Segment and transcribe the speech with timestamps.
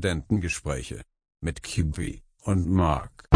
[0.00, 1.02] Studentengespräche
[1.42, 3.26] mit Kiwi und Mark.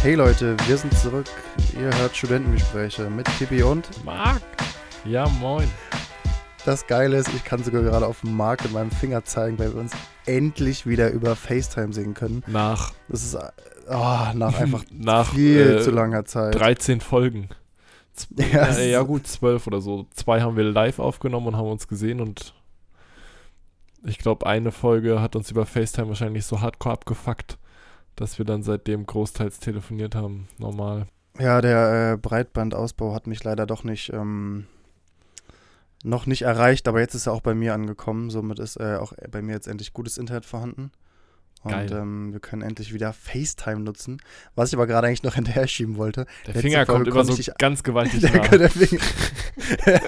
[0.00, 1.28] Hey Leute, wir sind zurück.
[1.78, 4.42] Ihr hört Studentengespräche mit Kibi und Marc!
[5.04, 5.70] Ja, moin.
[6.64, 9.72] das Geile ist, ich kann sogar gerade auf den Markt mit meinem Finger zeigen, weil
[9.72, 9.92] wir uns
[10.26, 12.42] endlich wieder über FaceTime sehen können.
[12.48, 16.56] Nach, Das ist oh, nach einfach nach viel äh, zu langer Zeit.
[16.56, 17.48] 13 Folgen.
[18.36, 20.06] Ja, ja, ja, gut, 12 oder so.
[20.10, 22.54] Zwei haben wir live aufgenommen und haben uns gesehen und
[24.04, 27.58] ich glaube, eine Folge hat uns über FaceTime wahrscheinlich so hardcore abgefuckt,
[28.16, 30.48] dass wir dann seitdem großteils telefoniert haben.
[30.58, 31.06] Normal.
[31.38, 34.66] Ja, der äh, Breitbandausbau hat mich leider doch nicht ähm,
[36.04, 38.30] noch nicht erreicht, aber jetzt ist er auch bei mir angekommen.
[38.30, 40.90] Somit ist äh, auch bei mir jetzt endlich gutes Internet vorhanden.
[41.62, 41.92] Und Geil.
[41.92, 44.20] ähm, wir können endlich wieder FaceTime nutzen,
[44.56, 46.26] was ich aber gerade eigentlich noch hinterher schieben wollte.
[46.46, 49.02] Der Letzte Finger Folge kommt immer so ganz gewaltig Der, der Finger.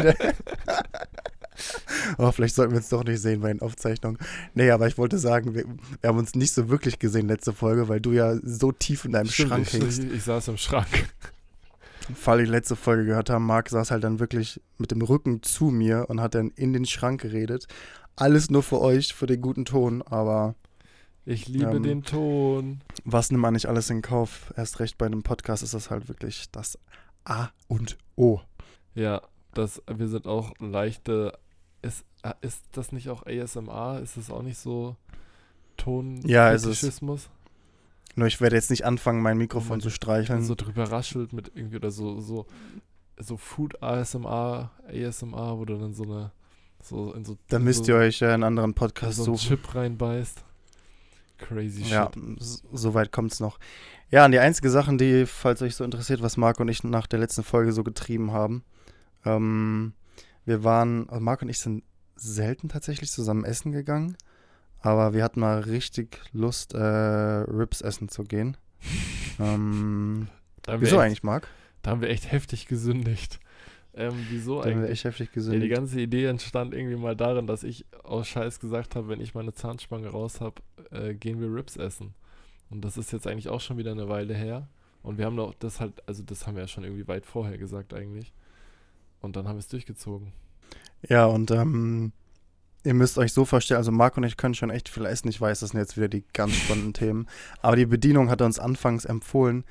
[2.19, 4.19] oh, vielleicht sollten wir es doch nicht sehen bei den Aufzeichnungen.
[4.55, 5.64] Nee, aber ich wollte sagen, wir,
[6.00, 9.12] wir haben uns nicht so wirklich gesehen letzte Folge, weil du ja so tief in
[9.12, 10.02] deinem Stimmt, Schrank hängst.
[10.02, 10.88] ich, ich saß im Schrank.
[12.14, 15.66] Fall die letzte Folge gehört haben, Marc saß halt dann wirklich mit dem Rücken zu
[15.66, 17.66] mir und hat dann in den Schrank geredet.
[18.16, 20.55] Alles nur für euch, für den guten Ton, aber
[21.27, 22.80] Ich liebe Ähm, den Ton.
[23.05, 24.53] was nimmt man nicht alles in Kauf?
[24.56, 26.78] Erst recht bei einem Podcast ist das halt wirklich das
[27.25, 28.41] A und O.
[28.94, 29.22] Ja,
[29.55, 31.39] das, wir sind auch leichte.
[31.83, 34.00] Ist, äh, ist das nicht auch ASMR?
[34.03, 34.97] Ist es auch nicht so
[35.77, 36.20] Ton?
[36.27, 37.00] Ja, es ist-?
[38.16, 40.42] Nur ich werde jetzt nicht anfangen, mein Mikrofon zu streicheln.
[40.44, 42.47] So drüber raschelt mit irgendwie oder so, so,
[43.19, 46.31] so Food ASMR, ASMR, wo du dann so eine,
[46.81, 49.48] so in so, da müsst so, ihr euch äh, einen anderen Podcast so einen suchen.
[49.48, 50.44] Chip reinbeißt.
[51.38, 52.40] Crazy Ja, shit.
[52.40, 53.58] s- soweit kommt es noch.
[54.10, 57.06] Ja, und die einzige Sache, die, falls euch so interessiert, was Marc und ich nach
[57.06, 58.64] der letzten Folge so getrieben haben,
[59.25, 59.92] ähm,
[60.44, 61.82] wir waren, also Marc und ich sind
[62.16, 64.16] selten tatsächlich zusammen essen gegangen,
[64.81, 68.56] aber wir hatten mal richtig Lust, äh, Rips essen zu gehen.
[69.41, 70.28] ähm,
[70.66, 71.48] wieso echt, eigentlich, Marc?
[71.82, 73.41] Da haben wir echt heftig gesündigt.
[73.97, 74.91] Ähm, wieso wir eigentlich?
[74.91, 75.69] echt heftig Ja, die gesehen.
[75.69, 79.53] ganze Idee entstand irgendwie mal darin, dass ich aus Scheiß gesagt habe, wenn ich meine
[79.53, 82.15] Zahnspange raus habe, äh, gehen wir Rips essen.
[82.71, 84.69] Und das ist jetzt eigentlich auch schon wieder eine Weile her.
[85.03, 87.59] Und wir haben doch das halt, also das haben wir ja schon irgendwie weit vorher
[87.59, 88.33] gesagt eigentlich.
[89.21, 90.33] Und dann haben wir es durchgezogen.
[91.09, 92.12] Ja, und ähm,
[92.84, 95.28] ihr müsst euch so vorstellen, also Marc und ich können schon echt viel essen.
[95.28, 97.27] Ich weiß, das sind jetzt wieder die ganz spannenden Themen.
[97.60, 99.65] Aber die Bedienung hat uns anfangs empfohlen,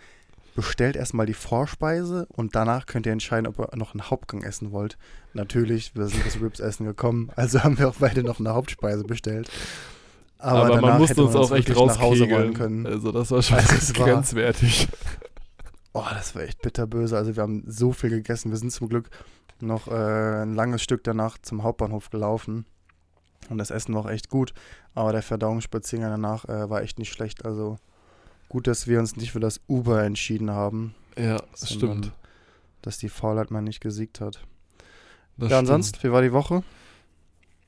[0.55, 4.71] bestellt erstmal die Vorspeise und danach könnt ihr entscheiden, ob ihr noch einen Hauptgang essen
[4.71, 4.97] wollt.
[5.33, 9.03] Natürlich, wir sind das Rips essen gekommen, also haben wir auch beide noch eine Hauptspeise
[9.03, 9.49] bestellt.
[10.37, 12.53] Aber, Aber, man danach musste uns auch echt wirklich nach Hause wollen rauskegeln.
[12.53, 12.85] können.
[12.87, 14.87] Also das war schon Also war- grenzwertig.
[15.95, 17.15] Oh, das war echt bitterböse.
[17.15, 18.49] Also wir haben so viel gegessen.
[18.49, 19.11] Wir sind zum Glück
[19.59, 22.65] noch äh, ein langes Stück danach zum Hauptbahnhof gelaufen.
[23.49, 24.55] Und das Essen war auch echt gut.
[24.95, 27.45] Aber der Verdauungsspaziergang danach äh, war echt nicht schlecht.
[27.45, 27.77] Also
[28.53, 30.93] gut, dass wir uns nicht für das Uber entschieden haben.
[31.17, 32.11] Ja, das stimmt.
[32.83, 34.45] Dass die Faulheit mal nicht gesiegt hat.
[35.37, 35.71] Das ja, stimmt.
[35.71, 36.61] ansonsten, wie war die Woche?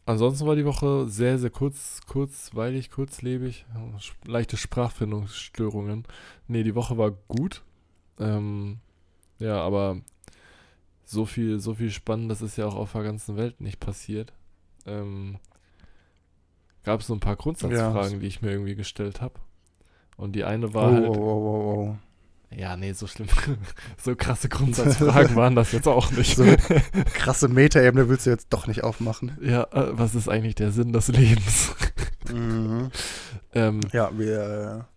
[0.06, 3.66] Ansonsten war die Woche sehr, sehr kurz, kurzweilig, kurzlebig.
[4.26, 6.04] Leichte Sprachfindungsstörungen.
[6.48, 7.64] Nee, die Woche war gut.
[8.20, 8.78] Ähm,
[9.40, 9.98] ja, aber
[11.04, 14.34] so viel, so viel Spannendes ist ja auch auf der ganzen Welt nicht passiert.
[14.86, 15.40] Ähm,
[16.84, 19.40] Gab es so ein paar Grundsatzfragen, die ich mir irgendwie gestellt habe.
[20.18, 21.08] Und die eine war oh, halt.
[21.10, 23.28] oh, oh, oh, Ja, nee, so schlimm.
[24.02, 26.36] so krasse Grundsatzfragen waren das jetzt auch nicht.
[26.38, 26.44] So.
[26.44, 26.56] oh.
[27.14, 29.38] Krasse Metaebene willst du jetzt doch nicht aufmachen.
[29.42, 31.74] ja, äh, was ist eigentlich der Sinn des Lebens?
[32.34, 32.90] Mhm.
[33.54, 34.88] ähm, Ja, wir.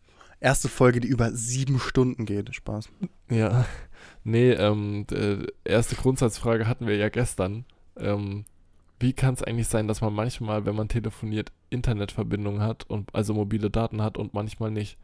[0.41, 2.55] Äh, erste Folge, die über sieben Stunden geht.
[2.55, 2.89] Spaß.
[3.29, 3.67] Ja,
[4.25, 7.67] nee, ähm, d- erste Grundsatzfrage hatten wir ja gestern.
[7.99, 8.47] Ähm,
[8.99, 13.35] wie kann es eigentlich sein, dass man manchmal, wenn man telefoniert, Internetverbindung hat und also
[13.35, 14.97] mobile Daten hat und manchmal nicht?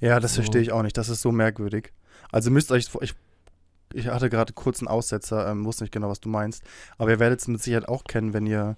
[0.00, 0.36] Ja, das So.
[0.42, 0.96] verstehe ich auch nicht.
[0.96, 1.92] Das ist so merkwürdig.
[2.30, 3.14] Also müsst euch, ich,
[3.94, 6.62] ich hatte gerade kurz einen Aussetzer, ähm, wusste nicht genau, was du meinst.
[6.98, 8.76] Aber ihr werdet es mit Sicherheit auch kennen, wenn ihr,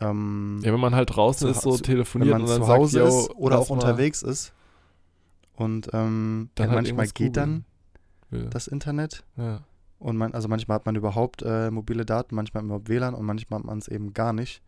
[0.00, 2.60] ähm, Ja, wenn man halt draußen Zu- ist, so zu- wenn telefoniert man und dann
[2.62, 4.52] zu sagt, Hause yo, ist oder auch unterwegs ist.
[5.56, 7.64] Und ähm, Dann ja, halt manchmal geht dann
[8.30, 8.44] Ja.
[8.44, 9.24] das Internet.
[9.36, 9.60] ja.
[9.98, 13.58] Und man, also manchmal hat man überhaupt äh, mobile Daten, manchmal überhaupt WLAN und manchmal
[13.58, 14.62] hat man es eben gar nicht.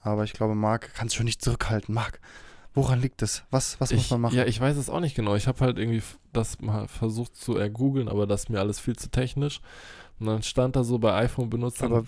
[0.00, 1.94] Aber ich glaube, Marc kann es schon nicht zurückhalten.
[1.94, 2.18] Marc,
[2.74, 3.44] woran liegt es?
[3.50, 4.36] Was, was muss Ich, man machen?
[4.36, 5.34] ja, ich weiß es auch nicht genau.
[5.36, 8.96] Ich habe halt irgendwie das mal versucht zu ergoogeln, aber das ist mir alles viel
[8.96, 9.60] zu technisch.
[10.18, 12.04] Und dann stand da so bei iPhone-Benutzern, Aber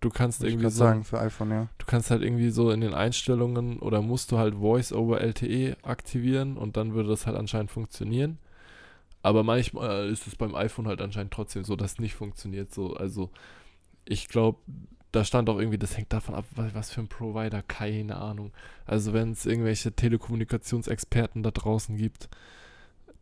[0.00, 1.68] du kannst ich irgendwie grad so sagen, für iPhone, ja.
[1.78, 5.76] Du kannst halt irgendwie so in den Einstellungen oder musst du halt Voice over LTE
[5.82, 8.38] aktivieren und dann würde das halt anscheinend funktionieren.
[9.22, 12.72] Aber manchmal ist es beim iPhone halt anscheinend trotzdem so, dass es nicht funktioniert.
[12.72, 13.30] So, also
[14.04, 14.58] ich glaube,
[15.12, 18.52] da stand auch irgendwie, das hängt davon ab, was, was für ein Provider, keine Ahnung.
[18.86, 22.28] Also wenn es irgendwelche Telekommunikationsexperten da draußen gibt,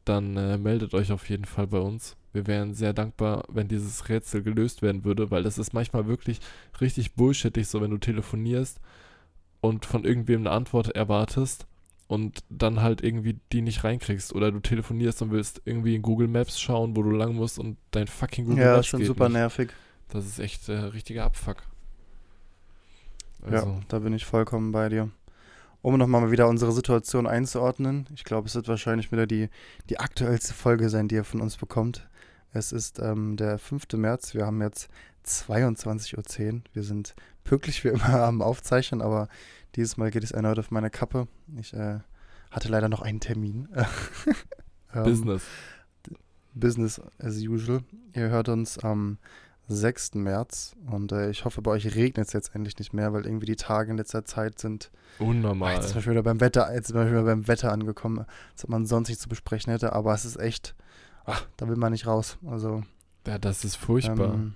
[0.04, 2.16] dann äh, meldet euch auf jeden Fall bei uns.
[2.32, 6.40] Wir wären sehr dankbar, wenn dieses Rätsel gelöst werden würde, weil das ist manchmal wirklich
[6.80, 8.78] richtig bullshittig, so wenn du telefonierst
[9.60, 11.66] und von irgendwem eine Antwort erwartest
[12.08, 16.28] und dann halt irgendwie die nicht reinkriegst oder du telefonierst und willst irgendwie in Google
[16.28, 19.28] Maps schauen, wo du lang musst und dein fucking Google Ja, Maps ist schon super
[19.28, 19.38] nicht.
[19.38, 19.72] nervig.
[20.08, 21.62] Das ist echt äh, richtiger Abfuck.
[23.50, 25.10] Ja, Also, da bin ich vollkommen bei dir.
[25.82, 28.06] Um nochmal mal wieder unsere Situation einzuordnen.
[28.14, 29.48] Ich glaube, es wird wahrscheinlich wieder die,
[29.88, 32.08] die aktuellste Folge sein, die ihr von uns bekommt.
[32.52, 33.92] Es ist ähm, der 5.
[33.92, 34.34] März.
[34.34, 34.88] Wir haben jetzt
[35.26, 36.60] 22.10 Uhr.
[36.72, 37.14] Wir sind
[37.44, 39.28] pünktlich wie immer am Aufzeichnen, aber
[39.76, 41.28] dieses Mal geht es erneut auf meine Kappe.
[41.58, 42.00] Ich äh,
[42.50, 43.68] hatte leider noch einen Termin.
[44.94, 45.42] Ähm, Business.
[46.54, 47.80] Business as usual.
[48.14, 49.18] Ihr hört uns am
[49.68, 50.14] 6.
[50.14, 53.46] März und äh, ich hoffe, bei euch regnet es jetzt endlich nicht mehr, weil irgendwie
[53.46, 54.90] die Tage in letzter Zeit sind.
[55.18, 55.74] Unnormal.
[55.74, 58.24] Jetzt sind wir wieder beim Wetter, jetzt sind wir wieder beim Wetter angekommen,
[58.54, 60.74] was man sonst nicht zu besprechen hätte, aber es ist echt,
[61.24, 62.38] ach, da will man nicht raus.
[62.46, 62.84] Also
[63.26, 64.34] ja, das ist furchtbar.
[64.34, 64.54] ähm,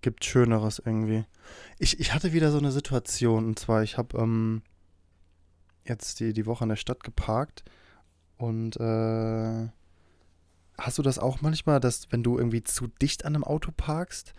[0.00, 1.24] gibt Schöneres irgendwie.
[1.78, 4.62] Ich, ich hatte wieder so eine Situation und zwar, ich habe ähm,
[5.84, 7.64] jetzt die, die Woche in der Stadt geparkt
[8.36, 9.68] und äh,
[10.78, 14.32] hast du das auch manchmal, dass wenn du irgendwie zu dicht an einem Auto parkst,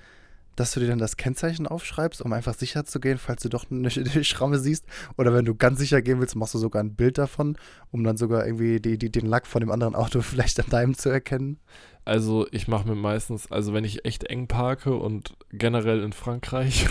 [0.55, 3.65] dass du dir dann das Kennzeichen aufschreibst, um einfach sicher zu gehen, falls du doch
[3.71, 4.85] eine, eine Schramme siehst?
[5.17, 7.57] Oder wenn du ganz sicher gehen willst, machst du sogar ein Bild davon,
[7.91, 10.97] um dann sogar irgendwie die, die, den Lack von dem anderen Auto vielleicht an deinem
[10.97, 11.59] zu erkennen?
[12.05, 16.87] Also ich mache mir meistens, also wenn ich echt eng parke und generell in Frankreich,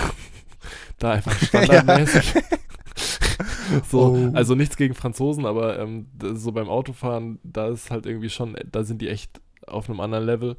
[0.98, 2.34] da einfach standardmäßig.
[3.90, 4.30] so, Oh.
[4.34, 8.84] also nichts gegen Franzosen, aber ähm, so beim Autofahren, da ist halt irgendwie schon, da
[8.84, 10.56] sind die echt auf einem anderen Level.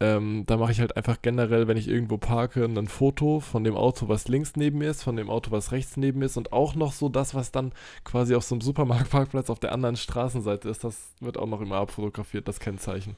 [0.00, 3.76] Ähm, da mache ich halt einfach generell, wenn ich irgendwo parke, ein Foto von dem
[3.76, 6.52] Auto, was links neben mir ist, von dem Auto, was rechts neben mir ist und
[6.52, 7.72] auch noch so das, was dann
[8.02, 11.76] quasi auf so einem Supermarktparkplatz auf der anderen Straßenseite ist, das wird auch noch immer
[11.76, 13.16] abfotografiert, das Kennzeichen.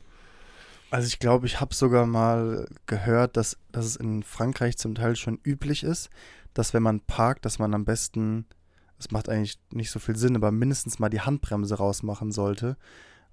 [0.90, 5.16] Also ich glaube, ich habe sogar mal gehört, dass, dass es in Frankreich zum Teil
[5.16, 6.10] schon üblich ist,
[6.54, 8.46] dass wenn man parkt, dass man am besten,
[8.98, 12.76] es macht eigentlich nicht so viel Sinn, aber mindestens mal die Handbremse rausmachen sollte,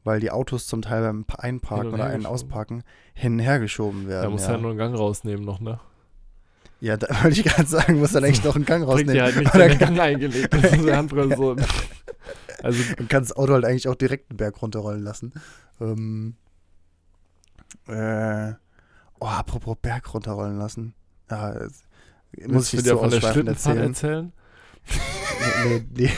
[0.04, 2.26] weil die Autos zum Teil beim Einparken oder einen.
[2.26, 2.84] Ausparken
[3.14, 4.24] hin und her geschoben werden.
[4.24, 4.54] Da muss ja.
[4.54, 5.80] ja nur einen Gang rausnehmen noch, ne?
[6.84, 9.16] ja, da wollte ich gerade sagen, muss dann eigentlich noch einen Gang rausnehmen.
[9.16, 10.54] ihr halt nicht den Gang eingelegt.
[10.54, 11.38] Das ist eine Handbremse.
[11.38, 11.56] so.
[12.62, 15.34] Also, Man kann das Auto halt eigentlich auch direkt den Berg runterrollen lassen.
[15.82, 16.38] Ähm,
[17.88, 18.54] äh,
[19.20, 20.94] oh, apropos Berg runterrollen lassen.
[21.30, 21.56] Ja,
[22.48, 24.32] muss ich dir so von der Schlittenfahrt erzählen?
[24.86, 25.14] erzählen?
[25.64, 26.12] Nee, nee.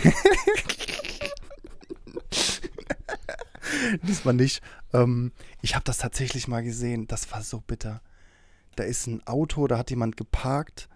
[4.03, 4.61] Diesmal nicht.
[4.93, 5.31] Ähm,
[5.61, 7.07] ich habe das tatsächlich mal gesehen.
[7.07, 8.01] Das war so bitter.
[8.75, 10.89] Da ist ein Auto, da hat jemand geparkt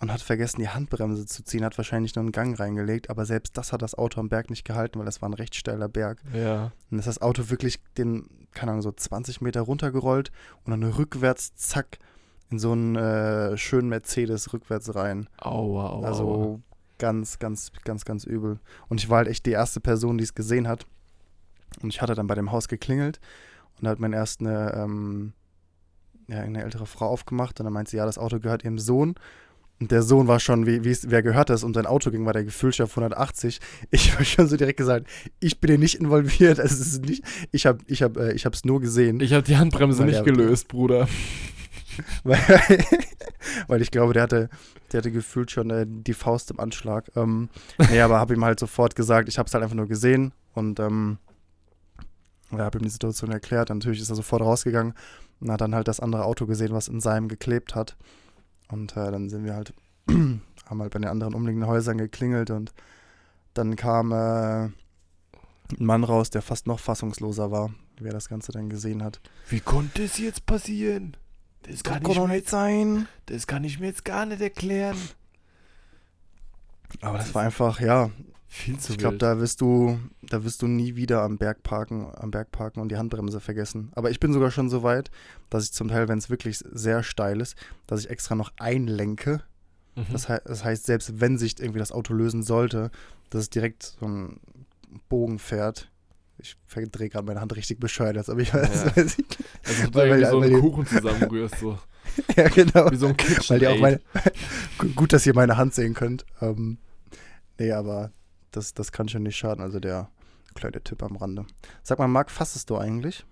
[0.00, 3.56] und hat vergessen, die Handbremse zu ziehen, hat wahrscheinlich nur einen Gang reingelegt, aber selbst
[3.56, 6.20] das hat das Auto am Berg nicht gehalten, weil das war ein recht steiler Berg.
[6.34, 6.72] Ja.
[6.90, 10.32] Und ist das Auto wirklich den, keine Ahnung, so 20 Meter runtergerollt
[10.64, 11.98] und dann rückwärts, zack,
[12.50, 15.28] in so einen äh, schönen Mercedes rückwärts rein.
[15.38, 16.06] Aua, aua.
[16.06, 16.60] Also.
[16.98, 18.60] Ganz, ganz, ganz, ganz übel.
[18.88, 20.86] Und ich war halt echt die erste Person, die es gesehen hat.
[21.82, 23.20] Und ich hatte dann bei dem Haus geklingelt
[23.76, 25.32] und da hat mein erst eine, ähm,
[26.28, 29.14] ja, eine ältere Frau aufgemacht und dann meinte sie, ja, das Auto gehört ihrem Sohn.
[29.80, 31.64] Und der Sohn war schon, wie, wie wer gehört das?
[31.64, 33.58] Um sein Auto ging, war der gefühlt schon auf 180.
[33.90, 35.08] Ich habe schon so direkt gesagt,
[35.40, 36.58] ich bin hier nicht involviert.
[36.60, 39.18] Es ist nicht, ich habe ich hab, äh, ich hab's nur gesehen.
[39.20, 41.08] Ich habe die Handbremse nicht gelöst, Bruder.
[42.24, 42.38] Weil,
[43.66, 44.48] weil ich glaube, der hatte,
[44.92, 47.10] der hatte gefühlt schon äh, die Faust im Anschlag.
[47.16, 47.48] Ähm,
[47.90, 50.78] nee, aber habe ihm halt sofort gesagt, ich habe es halt einfach nur gesehen und
[50.78, 51.18] ähm,
[52.52, 53.70] habe ihm die Situation erklärt.
[53.70, 54.94] Natürlich ist er sofort rausgegangen
[55.40, 57.96] und hat dann halt das andere Auto gesehen, was in seinem geklebt hat.
[58.68, 59.74] Und äh, dann sind wir halt,
[60.08, 62.72] haben halt bei den anderen umliegenden Häusern geklingelt und
[63.54, 64.72] dann kam äh, ein
[65.78, 69.20] Mann raus, der fast noch fassungsloser war, wer das Ganze dann gesehen hat.
[69.48, 71.16] Wie konnte es jetzt passieren?
[71.62, 73.06] Das kann, ich doch nicht sein.
[73.26, 74.96] das kann ich mir jetzt gar nicht erklären.
[77.00, 78.10] Aber das war einfach, ja,
[78.54, 82.12] Viel zu ich glaube, da wirst du, da wirst du nie wieder am Berg parken,
[82.14, 83.90] am Berg parken und die Handbremse vergessen.
[83.94, 85.10] Aber ich bin sogar schon so weit,
[85.48, 89.42] dass ich zum Teil, wenn es wirklich sehr steil ist, dass ich extra noch einlenke.
[89.94, 90.04] Mhm.
[90.12, 92.90] Das, hei das heißt, selbst wenn sich irgendwie das Auto lösen sollte,
[93.30, 94.38] dass es direkt so ein
[95.08, 95.90] Bogen fährt.
[96.38, 98.96] Ich verdrehe gerade meine Hand richtig bescheuert, als ob ich weiß, Ja.
[98.96, 99.26] weiß ich.
[99.64, 101.78] also, du weil- weil- so einen Kuchen zusammenrührst, so.
[102.36, 102.90] ja, genau.
[102.90, 104.00] Wie so ein Kitchen Weil ihr auch meine.
[104.78, 106.24] Gu- Gut, dass ihr meine Hand sehen könnt.
[106.40, 106.78] Ähm,
[107.58, 108.10] nee, aber
[108.50, 109.62] das, das kann schon nicht schaden.
[109.62, 110.10] Also der
[110.54, 111.46] kleine Tipp am Rande.
[111.82, 113.24] Sag mal, Marc, fassest du eigentlich?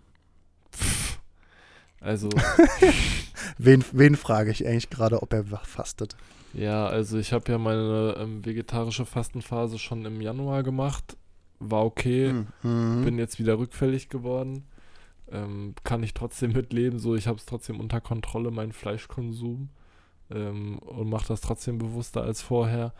[2.00, 2.30] Also,
[3.58, 6.16] Wen, wen frage ich eigentlich gerade, ob er fastet?
[6.54, 11.16] ja, also ich habe ja meine ähm, vegetarische Fastenphase schon im Januar gemacht.
[11.60, 12.44] War okay.
[12.62, 13.04] Mhm.
[13.04, 14.64] Bin jetzt wieder rückfällig geworden.
[15.30, 16.98] Ähm, kann ich trotzdem mitleben.
[16.98, 19.68] So, ich habe es trotzdem unter Kontrolle, meinen Fleischkonsum.
[20.30, 22.92] Ähm, und mache das trotzdem bewusster als vorher.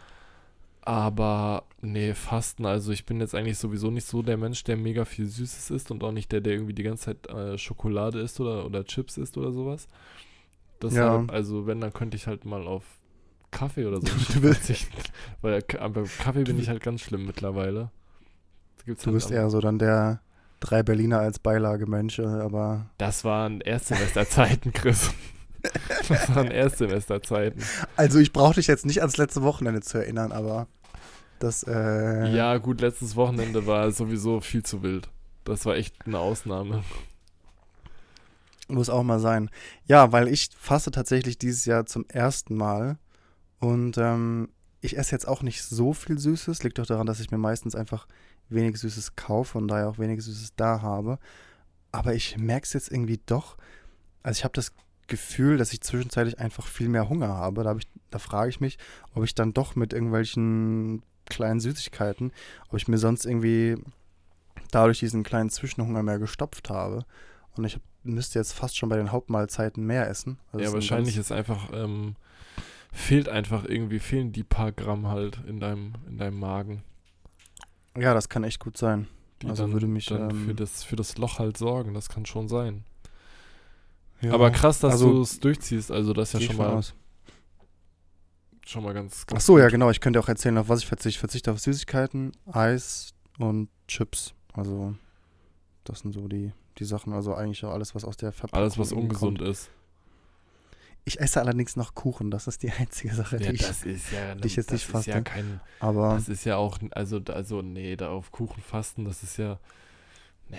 [0.83, 5.05] Aber nee, Fasten, also ich bin jetzt eigentlich sowieso nicht so der Mensch, der mega
[5.05, 8.41] viel Süßes isst und auch nicht der, der irgendwie die ganze Zeit äh, Schokolade isst
[8.41, 9.89] oder, oder Chips isst oder sowas.
[10.83, 12.85] Deshalb, also wenn, dann könnte ich halt mal auf
[13.51, 14.07] Kaffee oder so
[14.41, 14.97] verzichten.
[15.43, 17.91] Weil aber Kaffee bin ich halt ganz schlimm mittlerweile.
[18.85, 20.21] Gibt's Du halt bist eher so dann der
[20.61, 25.11] drei Berliner als Beilage-Mensch, aber Das waren Erstsemesterzeiten, Chris.
[26.09, 27.63] Das waren Erstsemesterzeiten.
[27.95, 30.67] also ich brauche dich jetzt nicht ans letzte Wochenende zu erinnern, aber
[31.39, 35.11] das äh, Ja, gut, letztes Wochenende war sowieso viel zu wild.
[35.45, 36.83] Das war echt eine Ausnahme.
[38.69, 39.51] muss auch mal sein.
[39.85, 42.97] Ja, weil ich faste tatsächlich dieses Jahr zum ersten Mal
[43.59, 44.49] und ähm,
[44.81, 46.63] ich esse jetzt auch nicht so viel Süßes.
[46.63, 48.07] Liegt doch daran, dass ich mir meistens einfach
[48.51, 51.19] wenig Süßes kaufe und daher auch wenig Süßes da habe.
[51.93, 53.57] Aber ich merke es jetzt irgendwie doch.
[54.23, 54.73] Also ich habe das
[55.07, 57.65] Gefühl, dass ich zwischenzeitlich einfach viel mehr Hunger habe.
[57.65, 58.79] Da, hab ich, da frage ich mich,
[59.15, 62.33] ob ich dann doch mit irgendwelchen kleinen Süßigkeiten,
[62.69, 63.77] ob ich mir sonst irgendwie
[64.71, 67.05] dadurch diesen kleinen Zwischenhunger mehr gestopft habe.
[67.57, 70.39] Und ich müsste jetzt fast schon bei den Hauptmahlzeiten mehr essen.
[70.53, 72.17] Also ja, wahrscheinlich ist einfach, ähm,
[72.93, 76.83] fehlt einfach irgendwie, fehlen die paar Gramm halt in deinem, in deinem Magen.
[77.97, 79.09] Ja, das kann echt gut sein.
[79.43, 81.95] Die Also dann, würde mich, dann für, ähm, das, für das Loch halt sorgen.
[81.95, 82.85] Das kann schon sein.
[84.21, 85.91] Ja, Aber krass, dass also, du es durchziehst.
[85.91, 86.95] Also das ist ja schon mal, aus.
[88.67, 89.91] schon mal ganz, Ach ganz so, ja, genau.
[89.91, 91.09] Ich könnte auch erzählen, auf was ich verzichte.
[91.09, 94.35] Ich verzichte auf Süßigkeiten, Eis und Chips.
[94.53, 94.95] Also,
[95.85, 97.15] das sind so die, die Sachen.
[97.15, 99.51] Also eigentlich auch alles, was aus der Verpackung Alles, was ungesund kommt.
[99.51, 99.71] ist.
[101.05, 102.31] Ich esse allerdings noch Kuchen.
[102.31, 103.63] Das ist die einzige Sache, die Ja, ich.
[103.63, 105.23] das ist ja, die ich jetzt nicht ist ja faste.
[105.23, 109.37] kein, Aber Das ist ja auch, also, also, nee, da auf Kuchen fasten, das ist
[109.39, 109.59] ja,
[110.49, 110.59] nee.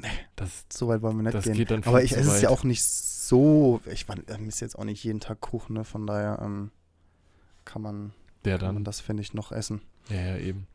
[0.00, 0.08] Nee.
[0.36, 1.82] Das, so weit wollen wir nicht gehen.
[1.84, 3.80] Aber ich esse es ja auch nicht so.
[3.92, 5.84] Ich meine, ich esse jetzt auch nicht jeden Tag Kuchen, ne?
[5.84, 6.70] Von daher ähm,
[7.64, 8.12] kann man,
[8.44, 9.82] Der kann man das, finde ich, noch essen.
[10.08, 10.68] ja, ja, eben.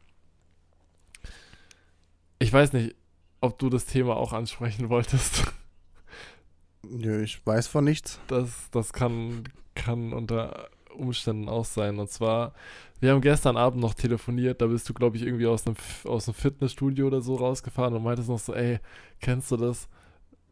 [2.39, 2.95] Ich weiß nicht,
[3.39, 5.43] ob du das Thema auch ansprechen wolltest.
[6.89, 8.19] Nö, ich weiß von nichts.
[8.27, 9.43] Das, das kann,
[9.75, 11.99] kann unter Umständen auch sein.
[11.99, 12.53] Und zwar,
[12.99, 15.75] wir haben gestern Abend noch telefoniert, da bist du, glaube ich, irgendwie aus einem,
[16.05, 18.79] aus einem Fitnessstudio oder so rausgefahren und meintest noch so, ey,
[19.21, 19.87] kennst du das?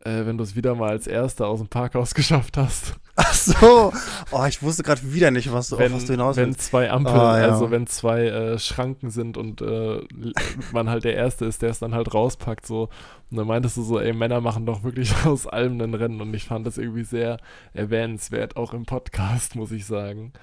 [0.04, 2.96] Äh, wenn du es wieder mal als Erster aus dem Parkhaus geschafft hast.
[3.16, 3.94] Ach so.
[4.32, 6.62] Oh, ich wusste gerade wieder nicht, was du, auf wenn, was du hinaus wenn willst.
[6.62, 7.50] zwei Ampeln, Ah, ja.
[7.50, 10.02] also wenn zwei äh, Schranken sind und äh,
[10.72, 12.90] man halt der Erste ist, der es dann halt rauspackt, so.
[13.30, 16.34] Und dann meintest du so, ey, Männer machen doch wirklich aus allem ein Rennen und
[16.34, 17.38] ich fand das irgendwie sehr
[17.74, 20.34] erwähnenswert, auch im Podcast, muss ich sagen.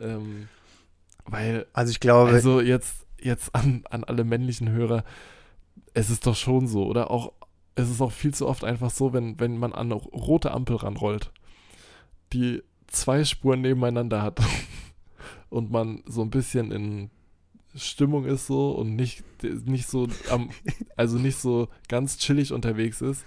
[0.00, 0.48] Ähm,
[1.26, 5.04] weil, Also ich glaube, also jetzt, jetzt an, an alle männlichen Hörer,
[5.94, 7.32] es ist doch schon so, oder auch,
[7.76, 10.76] es ist auch viel zu oft einfach so, wenn, wenn man an eine rote Ampel
[10.76, 11.30] ranrollt,
[12.32, 14.40] die zwei Spuren nebeneinander hat
[15.50, 17.10] und man so ein bisschen in
[17.74, 20.50] Stimmung ist so und nicht, nicht so am,
[20.96, 23.24] also nicht so ganz chillig unterwegs ist.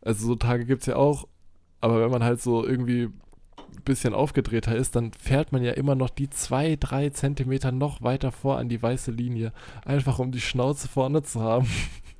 [0.00, 1.26] Also so Tage gibt es ja auch,
[1.80, 5.96] aber wenn man halt so irgendwie ein bisschen aufgedrehter ist, dann fährt man ja immer
[5.96, 9.52] noch die zwei, drei Zentimeter noch weiter vor an die weiße Linie,
[9.84, 11.66] einfach um die Schnauze vorne zu haben.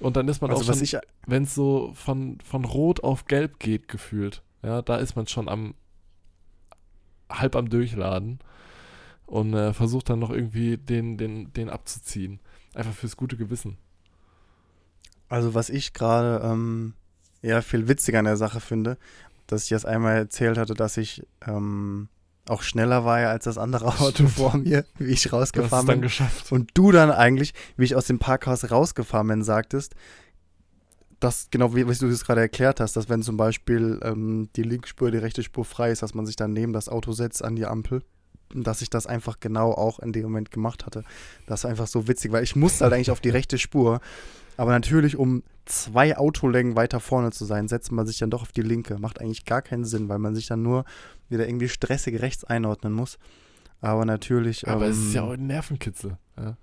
[0.00, 3.58] Und dann ist man also auch schon, wenn es so von, von rot auf gelb
[3.58, 5.74] geht, gefühlt, ja, da ist man schon am
[7.28, 8.38] halb am Durchladen
[9.26, 12.40] und äh, versucht dann noch irgendwie den, den, den abzuziehen.
[12.74, 13.78] Einfach fürs gute Gewissen.
[15.28, 16.94] also was ich gerade ähm,
[17.42, 18.98] ja viel witziger an der Sache finde,
[19.46, 22.08] dass ich das einmal erzählt hatte, dass ich ähm,
[22.48, 24.30] auch schneller war ja als das andere Auto Stimmt.
[24.30, 26.02] vor mir, wie ich rausgefahren dann bin.
[26.02, 26.52] geschafft.
[26.52, 29.94] Und du dann eigentlich, wie ich aus dem Parkhaus rausgefahren bin, sagtest,
[31.20, 34.62] dass genau wie, wie du es gerade erklärt hast, dass wenn zum Beispiel ähm, die
[34.62, 37.42] linke Spur, die rechte Spur frei ist, dass man sich dann neben das Auto setzt
[37.44, 38.02] an die Ampel.
[38.54, 41.02] Und dass ich das einfach genau auch in dem Moment gemacht hatte.
[41.46, 44.00] Das war einfach so witzig, weil ich musste halt eigentlich auf die rechte Spur.
[44.56, 48.52] Aber natürlich, um zwei Autolängen weiter vorne zu sein, setzt man sich dann doch auf
[48.52, 48.98] die linke.
[48.98, 50.84] Macht eigentlich gar keinen Sinn, weil man sich dann nur
[51.28, 53.18] wieder irgendwie stressig rechts einordnen muss.
[53.80, 54.66] Aber natürlich.
[54.66, 56.18] Aber es ähm, ist ja auch ein Nervenkitzel.
[56.38, 56.56] Ja.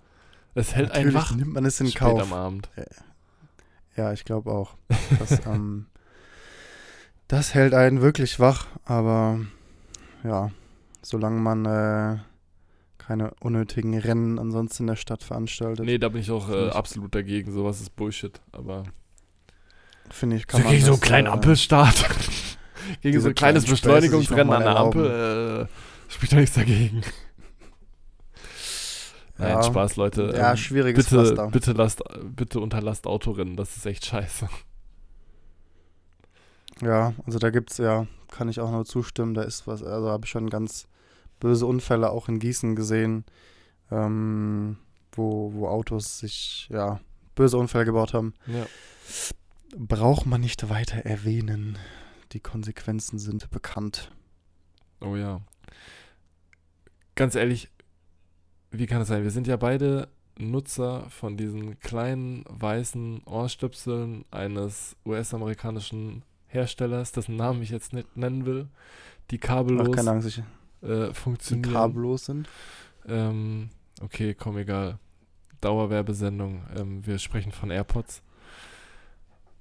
[0.56, 2.22] Es hält einen Natürlich wach nimmt man es in Kauf.
[2.22, 2.70] am Abend.
[3.96, 4.76] Ja, ich glaube auch.
[5.20, 5.88] Das, ähm,
[7.28, 9.40] das hält einen wirklich wach, aber
[10.24, 10.52] ja,
[11.02, 12.18] solange man äh,
[13.08, 15.86] keine unnötigen Rennen ansonsten in der Stadt veranstaltet.
[15.86, 17.52] Nee, da bin ich auch äh, absolut dagegen.
[17.52, 18.40] Sowas ist Bullshit.
[18.52, 18.84] Aber
[20.10, 22.06] finde ich, kann So man gegen so einen kleinen äh, Ampelstart.
[23.02, 25.68] gegen so ein kleines Beschleunigungsrennen an der Ampel.
[25.70, 27.02] Äh, spricht doch nichts dagegen.
[29.38, 29.64] Nein, Ja.
[29.64, 30.34] Spaß, Leute.
[30.36, 31.48] Ja, Ähm, schwieriges bitte, Pflaster.
[31.48, 32.04] bitte, lasst,
[32.36, 33.56] bitte unterlasst Autorennen.
[33.58, 34.48] Das ist echt scheiße.
[36.82, 40.26] Ja, also da gibt's ja, kann ich auch nur zustimmen, da ist was, also habe
[40.26, 40.88] ich schon ganz
[41.44, 43.26] böse Unfälle auch in Gießen gesehen,
[43.92, 44.78] ähm,
[45.12, 47.02] wo, wo Autos sich, ja,
[47.36, 48.34] böse Unfälle gebaut haben.
[48.48, 48.66] Ja.
[49.78, 51.78] Braucht man nicht weiter erwähnen.
[52.32, 54.10] Die Konsequenzen sind bekannt.
[55.02, 55.42] Oh ja.
[57.16, 57.70] Ganz ehrlich,
[58.72, 59.24] wie kann es sein?
[59.24, 60.08] Wir sind ja beide
[60.40, 68.46] Nutzer von diesen kleinen weißen Ohrstöpseln eines US-amerikanischen Herstellers, dessen Namen ich jetzt nicht nennen
[68.46, 68.70] will,
[69.30, 70.42] die Ach, kabellos keine Angst, ich,
[70.84, 71.74] äh, die funktionieren.
[71.74, 72.48] kabellos sind.
[73.08, 73.70] Ähm,
[74.02, 75.00] okay, komm, egal.
[75.62, 76.64] Dauerwerbesendung.
[76.76, 78.22] Ähm, wir sprechen von AirPods.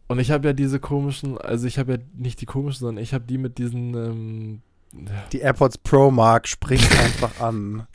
[0.08, 3.14] Und ich habe ja diese komischen, also ich habe ja nicht die komischen, sondern ich
[3.14, 4.62] habe die mit diesen, ähm,
[5.32, 7.86] Die AirPods Pro Mark spricht einfach an.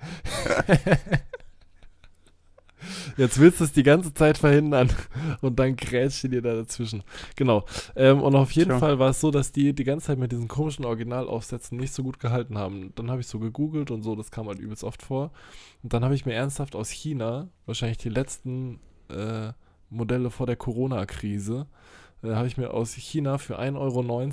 [3.16, 4.90] Jetzt willst du es die ganze Zeit verhindern
[5.40, 7.02] und dann grätscht dir da dazwischen.
[7.36, 7.64] Genau.
[7.96, 8.78] Ähm, und auf jeden Tja.
[8.78, 12.02] Fall war es so, dass die die ganze Zeit mit diesen komischen Originalaufsätzen nicht so
[12.02, 12.92] gut gehalten haben.
[12.94, 15.32] Dann habe ich so gegoogelt und so, das kam halt übelst oft vor.
[15.82, 19.52] Und dann habe ich mir ernsthaft aus China, wahrscheinlich die letzten äh,
[19.90, 21.66] Modelle vor der Corona-Krise,
[22.22, 24.02] äh, habe ich mir aus China für 1,90 Euro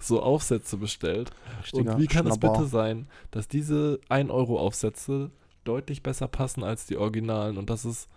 [0.00, 1.30] so Aufsätze bestellt.
[1.62, 2.58] Richtiger Und wie kann es Schnabber.
[2.58, 5.30] bitte sein, dass diese 1-Euro-Aufsätze
[5.64, 8.08] deutlich besser passen als die Originalen und dass es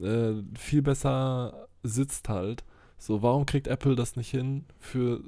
[0.00, 2.64] äh, viel besser sitzt halt?
[2.98, 5.20] So, warum kriegt Apple das nicht hin, für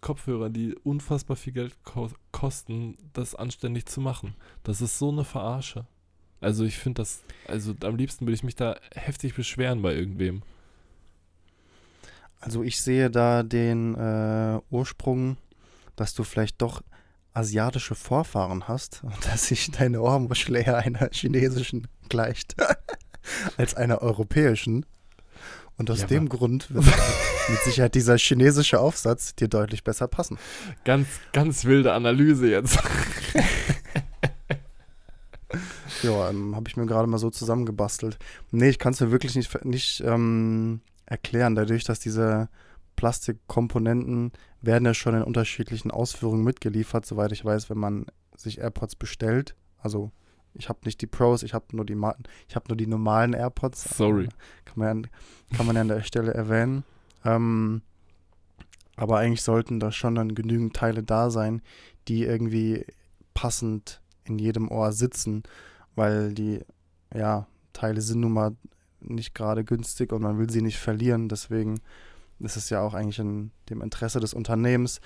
[0.00, 4.34] Kopfhörer, die unfassbar viel Geld ko kosten, das anständig zu machen?
[4.64, 5.86] Das ist so eine Verarsche.
[6.40, 10.42] Also ich finde das, also am liebsten würde ich mich da heftig beschweren bei irgendwem.
[12.40, 15.36] Also ich sehe da den äh, Ursprung,
[15.94, 16.82] dass du vielleicht doch
[17.34, 22.56] asiatische Vorfahren hast und dass sich deine Ohrmuschel eher einer chinesischen gleicht
[23.56, 24.86] als einer europäischen.
[25.78, 26.84] Und aus Ja, dem Grund wird
[27.48, 30.38] mit Sicherheit dieser chinesische Aufsatz dir deutlich besser passen.
[30.84, 32.78] Ganz, ganz wilde Analyse jetzt.
[36.02, 38.18] Ja, ähm, habe ich mir gerade mal so zusammengebastelt.
[38.50, 42.48] Nee, ich kann es mir wirklich nicht, nicht ähm, erklären, dadurch, dass diese
[42.96, 48.96] Plastikkomponenten werden ja schon in unterschiedlichen Ausführungen mitgeliefert, soweit ich weiß, wenn man sich AirPods
[48.96, 49.54] bestellt.
[49.78, 50.10] Also
[50.54, 52.14] ich habe nicht die Pros, ich habe nur die Ma
[52.48, 53.84] ich habe nur die normalen AirPods.
[53.96, 54.28] Sorry.
[54.64, 56.84] Kann man, ja- kann man ja an der Stelle erwähnen.
[57.24, 57.82] Ähm,
[58.96, 61.62] aber eigentlich sollten da schon dann genügend Teile da sein,
[62.08, 62.84] die irgendwie
[63.34, 65.42] passend in jedem Ohr sitzen,
[65.94, 66.60] weil die
[67.14, 68.56] ja, Teile sind nun mal
[69.00, 71.28] nicht gerade günstig und man will sie nicht verlieren.
[71.28, 71.80] Deswegen
[72.44, 75.00] ist es ja auch eigentlich in dem Interesse des Unternehmens,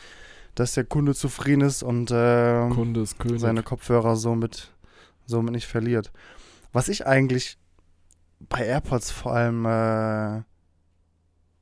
[0.55, 4.73] dass der Kunde zufrieden ist und äh, Kunde ist seine Kopfhörer somit,
[5.27, 6.13] somit nicht verliert.
[6.73, 7.59] Was ich eigentlich
[8.41, 10.43] bei AirPods vor allem äh,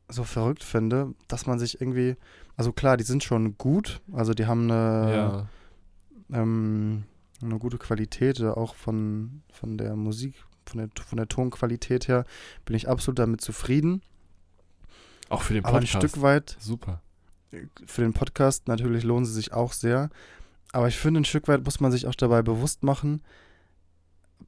[0.08, 2.16] so verrückt finde, dass man sich irgendwie,
[2.56, 5.48] also klar, die sind schon gut, also die haben eine, ja.
[6.40, 7.04] ähm,
[7.42, 10.34] eine gute Qualität, äh, auch von, von der Musik,
[10.66, 12.24] von der, von der Tonqualität her,
[12.64, 14.02] bin ich absolut damit zufrieden.
[15.34, 16.08] Auch für den Aber ein Podcast.
[16.08, 17.02] Stück weit Super.
[17.86, 20.10] für den Podcast natürlich lohnen sie sich auch sehr.
[20.72, 23.22] Aber ich finde, ein Stück weit muss man sich auch dabei bewusst machen,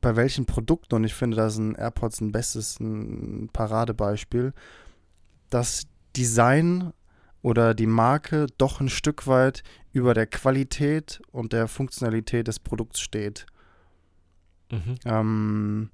[0.00, 4.52] bei welchen Produkten, und ich finde, da sind AirPods ein bestes ein Paradebeispiel,
[5.50, 6.92] dass Design
[7.42, 13.00] oder die Marke doch ein Stück weit über der Qualität und der Funktionalität des Produkts
[13.00, 13.46] steht.
[14.70, 14.96] Mhm.
[15.04, 15.90] Ähm,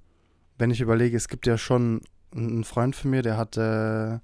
[0.57, 2.01] wenn ich überlege, es gibt ja schon
[2.35, 4.19] einen Freund von mir, der hat äh,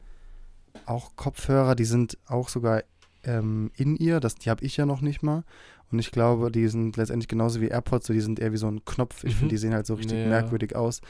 [0.86, 2.82] auch Kopfhörer, die sind auch sogar
[3.24, 5.44] ähm, in ihr, das, die habe ich ja noch nicht mal.
[5.90, 8.68] Und ich glaube, die sind letztendlich genauso wie AirPods, so die sind eher wie so
[8.68, 9.24] ein Knopf.
[9.24, 9.38] Ich Mhm.
[9.38, 10.26] finde, die sehen halt so richtig Ja.
[10.28, 11.00] merkwürdig aus.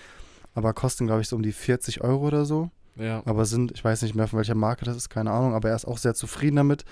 [0.54, 2.70] Aber kosten, glaube ich, so um die 40 Euro oder so.
[2.96, 3.22] Ja.
[3.26, 5.54] Aber sind, ich weiß nicht mehr, von welcher Marke das ist, keine Ahnung.
[5.54, 6.85] Aber er ist auch sehr zufrieden damit.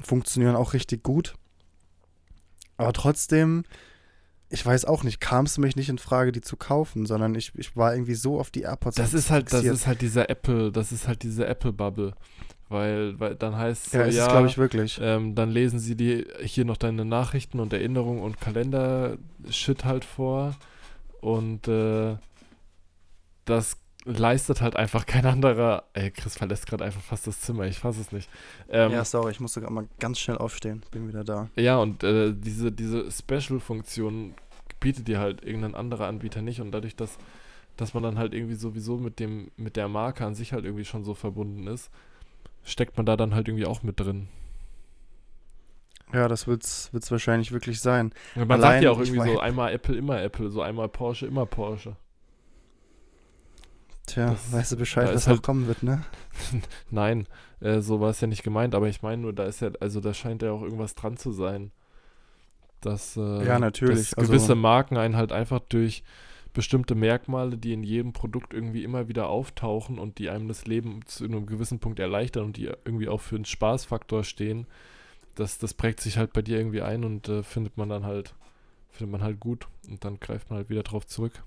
[0.00, 1.34] Funktionieren auch richtig gut.
[2.76, 3.64] Aber trotzdem,
[4.50, 7.52] ich weiß auch nicht, kam es mich nicht in Frage, die zu kaufen, sondern ich,
[7.56, 9.74] ich war irgendwie so auf die AirPods Das ist halt, das fixiert.
[9.74, 12.14] ist halt dieser Apple, das ist halt diese Apple-Bubble.
[12.68, 14.98] Weil, weil dann heißt es so, Ja, ja, glaube ich, wirklich.
[15.02, 20.54] ähm, dann lesen sie dir hier noch deine Nachrichten und Erinnerungen und Kalender-Shit halt vor.
[21.20, 22.16] Und äh,
[23.44, 23.76] das
[24.16, 25.84] leistet halt einfach kein anderer.
[25.92, 28.28] Ey, Chris verlässt gerade einfach fast das Zimmer, ich fasse es nicht.
[28.68, 30.82] Ähm, ja, sorry, ich musste gerade mal ganz schnell aufstehen.
[30.90, 31.48] Bin wieder da.
[31.56, 34.34] Ja, und äh, diese, diese Special-Funktion
[34.78, 36.60] bietet dir halt irgendein anderer Anbieter nicht.
[36.60, 37.18] Und dadurch, dass
[37.80, 40.84] dass man dann halt irgendwie sowieso mit dem, mit der Marke an sich halt irgendwie
[40.84, 41.90] schon so verbunden ist,
[42.62, 44.28] steckt man da dann halt irgendwie auch mit drin.
[46.12, 48.12] Ja, das wird's, wird's wahrscheinlich wirklich sein.
[48.34, 51.46] Man Allein, sagt ja auch irgendwie so, einmal Apple, immer Apple, so einmal Porsche, immer
[51.46, 51.96] Porsche.
[54.12, 56.02] Tja, Das- weißt du Bescheid, was ist noch halt- kommen wird, ne?
[56.90, 57.26] Nein,
[57.60, 60.00] äh, so war es ja nicht gemeint, aber ich meine nur, da ist ja, also
[60.00, 61.70] da scheint ja auch irgendwas dran zu sein.
[62.80, 66.02] Dass, äh, Ja, natürlich, dass also- gewisse Marken einen halt einfach durch
[66.52, 71.00] bestimmte Merkmale, die in jedem Produkt irgendwie immer wieder auftauchen und die einem das Leben
[71.06, 74.66] zu einem gewissen Punkt erleichtern und die irgendwie auch für einen Spaßfaktor stehen,
[75.36, 78.34] das, das prägt sich halt bei dir irgendwie ein und äh, findet man dann halt,
[78.90, 81.44] findet man halt gut und dann greift man halt wieder drauf zurück.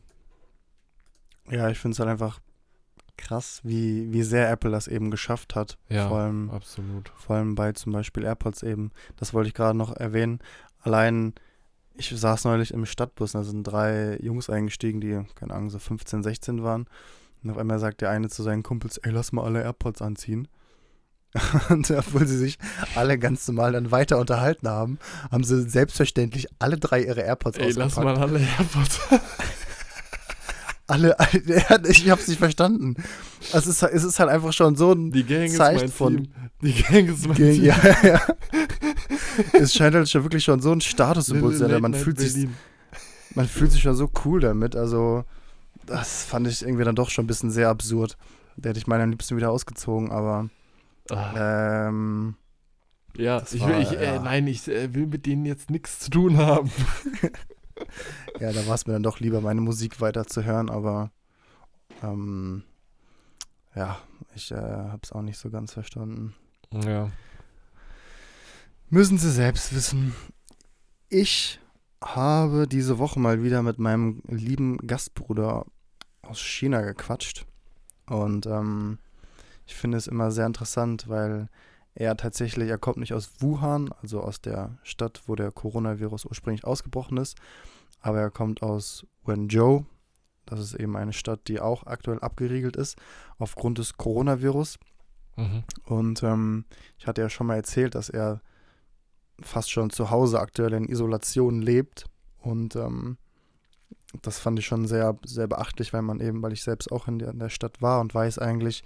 [1.51, 2.39] Ja, ich finde es halt einfach
[3.17, 5.77] krass, wie, wie sehr Apple das eben geschafft hat.
[5.89, 7.09] Ja, Vor allem, absolut.
[7.15, 8.91] vor allem bei zum Beispiel AirPods eben.
[9.17, 10.39] Das wollte ich gerade noch erwähnen.
[10.81, 11.33] Allein,
[11.95, 15.79] ich saß neulich im Stadtbus, und da sind drei Jungs eingestiegen, die, keine Ahnung, so
[15.79, 16.87] 15, 16 waren.
[17.43, 20.47] Und auf einmal sagt der eine zu seinen Kumpels, ey, lass mal alle AirPods anziehen.
[21.69, 22.59] Und obwohl sie sich
[22.95, 24.99] alle ganz normal dann weiter unterhalten haben,
[25.31, 28.19] haben sie selbstverständlich alle drei ihre AirPods Ey, lass ausgepackt.
[28.19, 28.99] mal alle AirPods.
[30.87, 31.15] Alle,
[31.87, 32.95] ich hab's nicht verstanden.
[33.53, 36.17] Es ist, es ist halt einfach schon so ein Die Gang ist Zeichen mein von-
[36.17, 36.33] Team.
[36.61, 37.63] Die Gang ist mein Ge- Team.
[37.65, 38.21] ja, ja.
[39.53, 41.81] Es scheint halt schon wirklich schon so ein Statussymbol zu sein.
[41.81, 42.53] Man fühlt, sich, Berlin.
[43.35, 44.75] man fühlt sich schon so cool damit.
[44.75, 45.23] Also,
[45.85, 48.17] das fand ich irgendwie dann doch schon ein bisschen sehr absurd.
[48.57, 50.49] Da hätte ich meinen am liebsten wieder ausgezogen, aber
[51.09, 52.35] Ah, ähm,
[53.17, 54.21] ja, ich war, will, ich, äh, ja.
[54.21, 56.69] nein, ich äh, will mit denen jetzt nichts zu tun haben.
[58.39, 61.11] ja, da war es mir dann doch lieber, meine Musik weiter zu hören, aber
[62.01, 62.63] ähm,
[63.75, 63.97] ja,
[64.35, 66.35] ich äh, habe es auch nicht so ganz verstanden.
[66.71, 67.11] Ja.
[68.89, 70.13] Müssen Sie selbst wissen.
[71.09, 71.59] Ich
[72.03, 75.65] habe diese Woche mal wieder mit meinem lieben Gastbruder
[76.21, 77.45] aus China gequatscht.
[78.07, 78.99] Und ähm,
[79.65, 81.49] ich finde es immer sehr interessant, weil
[81.95, 86.65] er tatsächlich, er kommt nicht aus Wuhan, also aus der Stadt, wo der Coronavirus ursprünglich
[86.65, 87.37] ausgebrochen ist,
[88.03, 89.85] aber er kommt aus Wenzhou.
[90.45, 92.97] Das ist eben eine Stadt, die auch aktuell abgeriegelt ist
[93.39, 94.77] aufgrund des Coronavirus.
[95.37, 95.63] Mhm.
[95.85, 96.65] Und ähm,
[96.99, 98.41] ich hatte ja schon mal erzählt, dass er
[99.41, 102.05] fast schon zu Hause aktuell in Isolation lebt.
[102.39, 103.17] Und ähm,
[104.21, 107.19] das fand ich schon sehr, sehr beachtlich, weil man eben, weil ich selbst auch in
[107.19, 108.83] der, in der Stadt war und weiß eigentlich,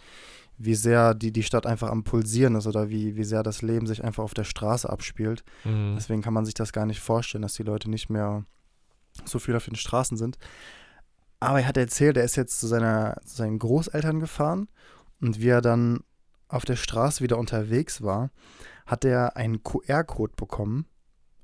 [0.60, 3.88] wie sehr die, die Stadt einfach am Pulsieren ist oder wie, wie sehr das Leben
[3.88, 5.44] sich einfach auf der Straße abspielt.
[5.66, 5.96] Mhm.
[5.96, 8.46] Deswegen kann man sich das gar nicht vorstellen, dass die Leute nicht mehr
[9.26, 10.38] so viel auf den Straßen sind.
[11.40, 14.68] Aber er hat erzählt, er ist jetzt zu, seiner, zu seinen Großeltern gefahren
[15.22, 16.02] und wie er dann
[16.48, 18.32] auf der Straße wieder unterwegs war,
[18.86, 20.86] hat er einen QR-Code bekommen.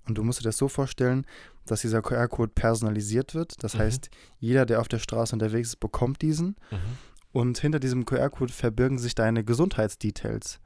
[0.08, 1.26] Und du musst dir das so vorstellen,
[1.66, 3.64] dass dieser QR-Code personalisiert wird.
[3.64, 3.80] Das Mhm.
[3.80, 4.10] heißt,
[4.40, 6.56] jeder, der auf der Straße unterwegs ist, bekommt diesen.
[6.72, 6.78] Mhm.
[7.32, 10.60] Und hinter diesem QR-Code verbirgen sich deine Gesundheitsdetails.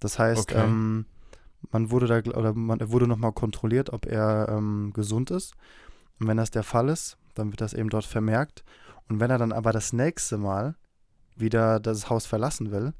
[0.00, 0.64] Das heißt, Okay.
[0.64, 1.06] ähm,
[1.70, 5.54] man wurde da oder man er wurde nochmal kontrolliert, ob er ähm, gesund ist.
[6.18, 8.64] Und wenn das der Fall ist, dann wird das eben dort vermerkt.
[9.08, 10.74] Und wenn er dann aber das nächste Mal
[11.36, 12.94] wieder das Haus verlassen will,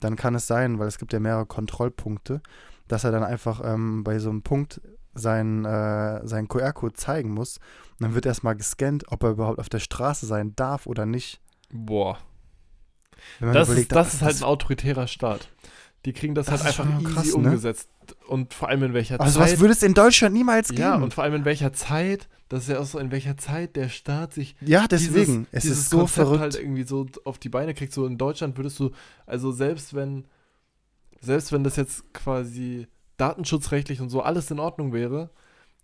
[0.00, 2.42] dann kann es sein, weil es gibt ja mehrere Kontrollpunkte,
[2.88, 4.80] dass er dann einfach ähm, bei so einem Punkt
[5.14, 7.58] seinen, äh, seinen QR-Code zeigen muss.
[7.92, 11.40] Und dann wird erstmal gescannt, ob er überhaupt auf der Straße sein darf oder nicht.
[11.70, 12.18] Boah.
[13.40, 15.48] Das, überlegt, ist, das ist halt ein autoritärer Staat.
[16.04, 17.34] Die kriegen das, Das halt einfach schon easy krass, ne?
[17.34, 17.88] umgesetzt.
[18.28, 19.52] Und vor allem in welcher Also Zeit.
[19.52, 20.80] was würde es in Deutschland niemals geben?
[20.82, 23.76] ja, und vor allem in welcher Zeit, das ist ja auch so, in welcher Zeit
[23.76, 25.46] der Staat sich Ja, deswegen.
[25.46, 26.40] dieses, es dieses ist so Konzept verrückt.
[26.40, 27.92] halt irgendwie so auf die Beine kriegt.
[27.92, 28.90] So in Deutschland würdest du,
[29.26, 30.24] also selbst wenn,
[31.20, 35.30] selbst wenn das jetzt quasi datenschutzrechtlich und so alles in Ordnung wäre,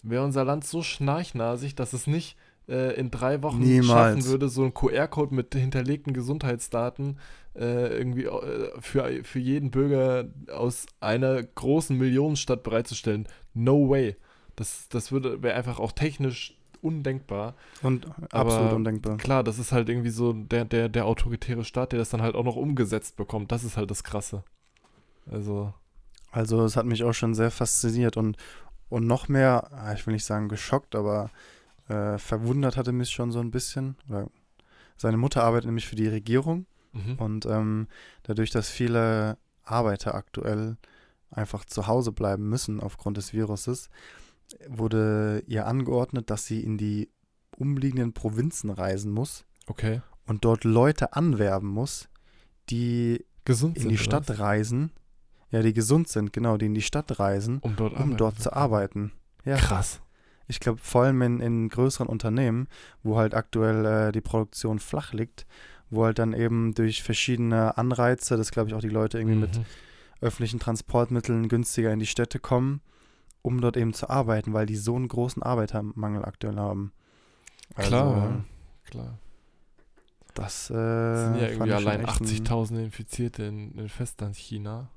[0.02, 2.36] wäre unser Land so schnarchnasig, dass es nicht
[2.68, 3.88] äh, in drei Wochen Niemals.
[3.88, 7.18] schaffen würde, so einen QR-Code mit hinterlegten Gesundheitsdaten
[7.56, 13.26] äh, irgendwie äh, für, für jeden Bürger aus einer großen Millionenstadt bereitzustellen.
[13.54, 14.16] No way.
[14.56, 17.54] Das, das würde wäre einfach auch technisch undenkbar.
[17.82, 19.16] Und Aber absolut undenkbar.
[19.16, 22.34] Klar, das ist halt irgendwie so der, der, der autoritäre Staat, der das dann halt
[22.34, 23.50] auch noch umgesetzt bekommt.
[23.50, 24.44] Das ist halt das Krasse.
[25.30, 25.72] Also,
[26.30, 28.36] Also es hat mich auch schon sehr fasziniert und,
[28.88, 31.30] und noch mehr, ah, ich will nicht sagen geschockt, aber
[31.88, 33.96] äh, verwundert hatte mich schon so ein bisschen.
[34.96, 37.14] Seine Mutter arbeitet nämlich für die Regierung mhm.
[37.14, 37.88] und ähm,
[38.24, 40.76] dadurch, dass viele Arbeiter aktuell
[41.30, 43.90] einfach zu Hause bleiben müssen aufgrund des Viruses,
[44.66, 47.10] wurde ihr angeordnet, dass sie in die
[47.56, 50.00] umliegenden Provinzen reisen muss okay.
[50.26, 52.08] und dort Leute anwerben muss,
[52.70, 54.38] die Gesund in sind, die Stadt was?
[54.38, 54.92] reisen,
[55.50, 58.40] ja, die gesund sind, genau, die in die Stadt reisen, um dort, um arbeiten dort
[58.40, 59.12] zu arbeiten.
[59.44, 60.00] Ja, Krass.
[60.48, 62.68] Ich glaube, vor allem in, in größeren Unternehmen,
[63.02, 65.46] wo halt aktuell äh, die Produktion flach liegt,
[65.90, 69.58] wo halt dann eben durch verschiedene Anreize, das glaube ich auch die Leute irgendwie mit
[69.58, 69.64] Mhm.
[70.20, 72.80] öffentlichen Transportmitteln günstiger in die Städte kommen,
[73.42, 76.92] um dort eben zu arbeiten, weil die so einen großen Arbeitermangel aktuell haben.
[77.76, 78.44] Klar, Also, ja.
[78.84, 79.18] Klar.
[80.34, 84.88] Das, äh, sind ja irgendwie allein echt ein- 80.000 Infizierte in, in Festland-China.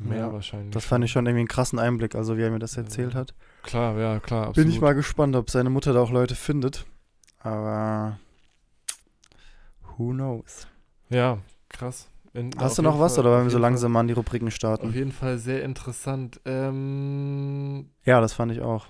[0.00, 0.70] Mehr Ja, wahrscheinlich.
[0.72, 2.82] Das fand ich schon irgendwie einen krassen Einblick, also wie er mir das Ja.
[2.82, 3.34] erzählt hat.
[3.62, 4.48] Klar, ja, klar.
[4.48, 4.66] Absolut.
[4.66, 6.86] Bin ich mal gespannt, ob seine Mutter da auch Leute findet.
[7.40, 8.18] Aber
[9.96, 10.66] who knows?
[11.08, 12.08] Ja, krass.
[12.34, 14.46] In, Hast du noch was Fall- oder wollen wir so langsam mal an die Rubriken
[14.48, 14.92] Fall, Auf starten?
[14.92, 16.40] jeden Fall sehr interessant.
[16.44, 18.86] Ähm, Ja, das fand ich auch.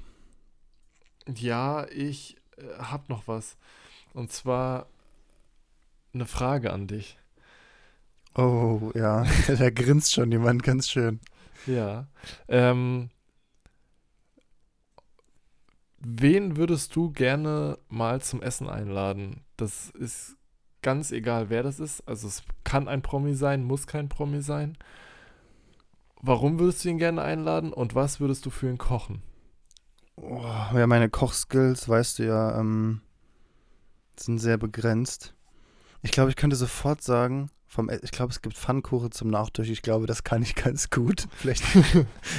[1.35, 3.57] ja, ich äh, hab noch was.
[4.12, 4.87] Und zwar
[6.12, 7.16] eine Frage an dich.
[8.35, 9.25] Oh, ja.
[9.49, 11.21] Der grinst schon jemand ganz schön.
[11.67, 12.07] Ja.
[12.49, 13.11] Ähm,
[15.99, 19.45] wen würdest du gerne mal zum Essen einladen?
[19.57, 20.37] Das ist
[20.83, 22.07] ganz egal, wer das ist.
[22.07, 24.79] Also es kann ein Promi sein, muss kein Promi sein.
[26.21, 29.23] Warum würdest du ihn gerne einladen und was würdest du für ihn kochen?
[30.17, 30.43] Oh,
[30.75, 33.03] ja, meine Kochskills, weißt du ja, ähm,
[34.17, 35.35] sind sehr begrenzt.
[36.03, 39.68] Ich glaube, ich könnte sofort sagen, vom, E- ich glaube, es gibt Pfannkuchen zum Nachtisch.
[39.68, 41.28] Ich glaube, das kann ich ganz gut.
[41.37, 41.62] Vielleicht.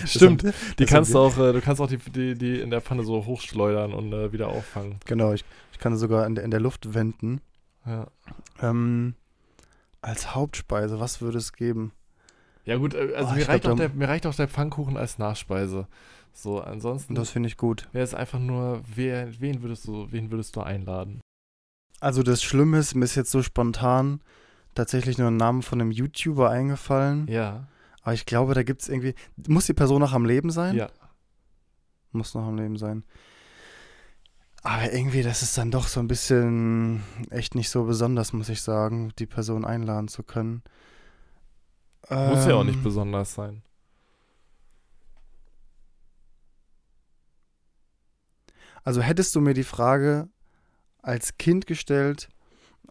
[0.05, 2.69] Stimmt, Das die kannst haben du auch, äh, du kannst auch die, die, die in
[2.71, 4.97] der Pfanne so hochschleudern und äh, wieder auffangen.
[5.05, 7.41] Genau, ich, ich kann sogar in der, in der Luft wenden.
[7.85, 8.07] Ja.
[8.61, 9.13] Ähm,
[10.01, 11.91] als Hauptspeise, was würde es geben?
[12.65, 14.97] Ja gut, äh, also Oh, mir, ich reicht glaub, der, mir reicht auch der Pfannkuchen
[14.97, 15.87] als Nachspeise.
[16.33, 17.87] So, ansonsten Das finde ich gut.
[17.91, 21.21] wäre es einfach nur, wer, wen würdest du, wen würdest du einladen?
[21.99, 24.21] Also das Schlimme ist, mir ist jetzt so spontan
[24.79, 27.27] tatsächlich nur ein Name von einem YouTuber eingefallen.
[27.27, 27.67] Ja.
[28.01, 29.13] Aber ich glaube, da gibt es irgendwie.
[29.47, 30.75] Muss die Person noch am Leben sein?
[30.75, 30.89] Ja.
[32.13, 33.03] Muss noch am Leben sein.
[34.63, 38.61] Aber irgendwie, das ist dann doch so ein bisschen echt nicht so besonders, muss ich
[38.61, 40.63] sagen, die Person einladen zu können.
[42.09, 43.61] Muss ja auch nicht Ähm, besonders sein.
[48.83, 50.29] Also hättest du mir die Frage
[51.01, 52.29] als Kind gestellt,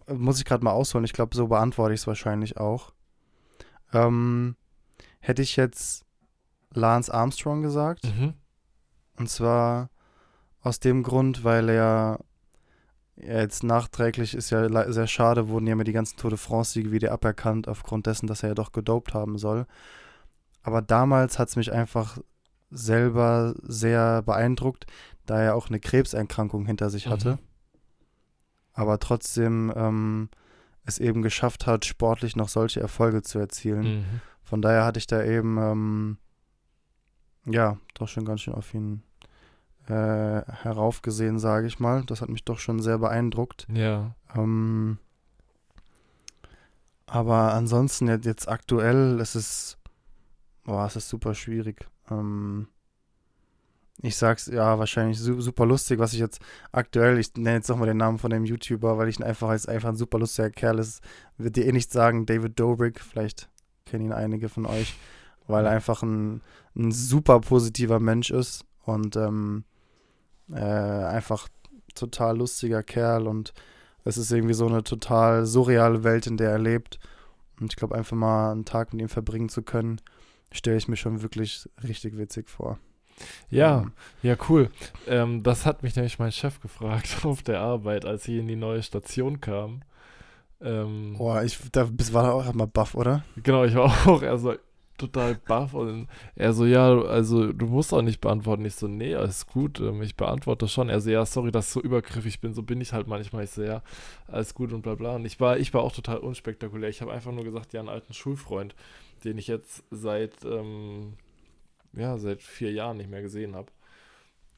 [0.07, 2.93] muss ich gerade mal ausholen, ich glaube, so beantworte ich es wahrscheinlich auch.
[3.93, 4.57] Ähm,
[5.21, 6.05] hätte ich jetzt
[6.73, 8.05] Lance Armstrong gesagt.
[8.05, 8.35] Mhm.
[9.17, 9.91] Und zwar
[10.61, 12.19] aus dem Grund, weil er ja,
[13.17, 17.13] jetzt nachträglich ist ja sehr schade, wurden ja mir die ganzen Tour de France-Siege wieder
[17.13, 19.67] aberkannt, aufgrund dessen, dass er ja doch gedopt haben soll.
[20.63, 22.19] Aber damals hat es mich einfach
[22.71, 24.87] selber sehr beeindruckt,
[25.27, 27.33] da er auch eine Krebserkrankung hinter sich hatte.
[27.33, 27.39] Mhm.
[28.79, 30.29] Aber trotzdem ähm,
[30.85, 33.83] es eben geschafft hat, sportlich noch solche Erfolge zu erzielen.
[33.83, 34.05] Mhm.
[34.45, 36.19] Von daher hatte ich da eben, ähm,
[37.45, 39.03] ja, doch schon ganz schön auf ihn
[39.89, 42.05] äh, heraufgesehen, sage ich mal.
[42.05, 43.67] Das hat mich doch schon sehr beeindruckt.
[43.73, 44.15] Ja.
[44.37, 44.99] Ähm,
[47.07, 49.77] aber ansonsten jetzt, aktuell, es ist,
[50.63, 51.85] boah, es ist super schwierig.
[52.13, 52.69] Ähm,
[54.03, 56.41] ich sag's, ja, wahrscheinlich su super lustig, was ich jetzt
[56.73, 59.67] aktuell, ich nenne jetzt nochmal den Namen von dem YouTuber, weil ich ihn einfach als
[59.67, 61.03] einfach ein super lustiger Kerl ist,
[61.37, 63.49] wird dir eh nicht sagen, David Dobrik, vielleicht
[63.87, 64.95] kennen ihn einige von euch,
[65.47, 66.43] weil er einfach ein,
[66.77, 69.65] ein super positiver Mensch ist und ähm,
[70.53, 71.49] äh, einfach
[71.95, 73.53] total lustiger Kerl und
[74.05, 76.99] es ist irgendwie so eine total surreale Welt, in der er lebt.
[77.61, 80.01] Und ich glaube, einfach mal einen Tag mit ihm verbringen zu können,
[80.53, 82.79] stelle ich mir schon wirklich richtig witzig vor.
[83.51, 84.71] Ja, Ähm, ja, cool.
[85.07, 88.57] Ähm, das hat mich nämlich mein Chef gefragt auf der Arbeit, als ich in die
[88.57, 89.83] neue Station kam.
[90.61, 93.25] Ähm, Boah, ich, da bist, war da auch mal baff, oder?
[93.43, 94.55] Genau, ich war auch so
[94.99, 98.65] total baff und er so, ja, also du musst auch nicht beantworten.
[98.65, 100.89] Ich so, nee, alles gut, ähm, ich beantworte schon.
[100.89, 103.45] Er so, ja, sorry, dass ich so übergriffig bin, so bin ich halt manchmal.
[103.45, 103.83] Ich so, ja,
[104.27, 105.15] alles gut und bla bla.
[105.15, 106.91] Und ich war, ich war auch total unspektakulär.
[106.91, 108.75] Ich habe einfach nur gesagt, ja, einen alten Schulfreund,
[109.25, 111.15] den ich jetzt seit, ähm,
[111.99, 113.71] ja, seit vier Jahren nicht mehr gesehen habe.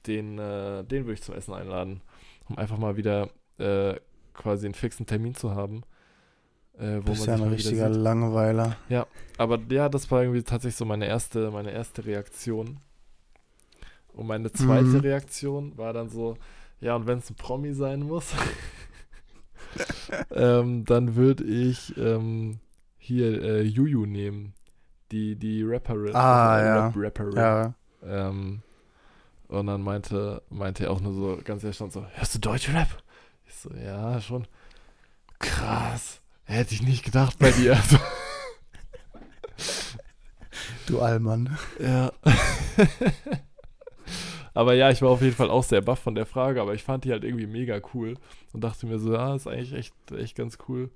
[0.07, 2.01] Den, äh, den würde ich zum Essen einladen,
[2.49, 3.95] um einfach mal wieder äh,
[4.35, 5.83] quasi einen fixen Termin zu haben.
[6.79, 8.03] Äh, Bist ja ein richtiger sieht.
[8.03, 8.77] Langweiler.
[9.37, 12.81] Aber ja, das war irgendwie tatsächlich so meine erste, meine erste Reaktion.
[14.13, 15.01] Und meine zweite Mhm.
[15.01, 16.37] Reaktion war dann so,
[16.81, 18.33] ja, und wenn es ein Promi sein muss,
[20.33, 22.59] ähm, dann würde ich ähm,
[22.99, 24.55] hier äh, Juju nehmen.
[25.11, 26.15] Die, die Rapperin.
[26.15, 26.87] Ah, äh, ja.
[26.87, 27.37] Rap Rapperin.
[27.37, 28.63] Ja, Ähm,
[29.49, 32.89] und dann meinte, meinte er auch nur so ganz erstaunt so, hörst du Deutschrap?
[33.47, 34.47] Ich so, ja, schon.
[35.41, 36.21] Krass.
[36.45, 37.77] Hätte ich nicht gedacht bei dir.
[40.87, 41.57] du Allmann.
[41.79, 42.13] Ja.
[44.55, 46.83] Aber ja, ich war auf jeden Fall auch sehr baff von der Frage, aber ich
[46.83, 48.17] fand die halt irgendwie mega cool
[48.53, 50.91] und dachte mir so, ja, ist eigentlich echt, echt ganz cool.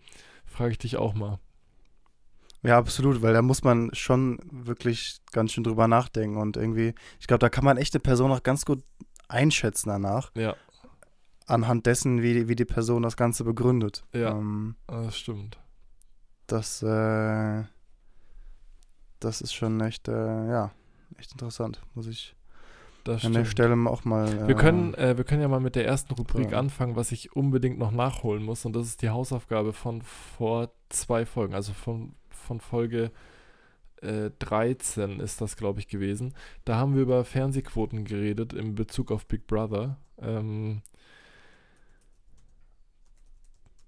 [0.45, 1.39] Frage ich dich auch mal.
[2.65, 7.27] Ja, absolut, weil da muss man schon wirklich ganz schön drüber nachdenken und irgendwie, ich
[7.27, 8.83] glaube, da kann man echt eine Person auch ganz gut
[9.29, 10.57] einschätzen danach, Ja,
[11.47, 14.03] anhand dessen, wie, wie die Person das Ganze begründet.
[14.15, 14.31] Ja.
[14.33, 15.59] Ähm, das stimmt.
[16.47, 17.65] das, äh,
[19.21, 20.71] das ist schon echt, äh, ja,
[21.19, 22.35] echt interessant, muss ich
[23.05, 23.45] Das an der.
[23.45, 24.47] Stelle auch mal.
[24.49, 26.59] Wir äh, können, äh, wir können ja mal mit der ersten Rubrik Ja.
[26.59, 28.65] anfangen, was ich unbedingt noch nachholen muss.
[28.65, 33.11] Und das ist die Hausaufgabe von vor zwei Folgen, also von, von Folge
[34.03, 36.35] äh, 13 ist das, glaube ich, gewesen.
[36.65, 39.99] Da haben wir über Fernsehquoten geredet in Bezug auf Big Brother.
[40.19, 40.83] Ähm,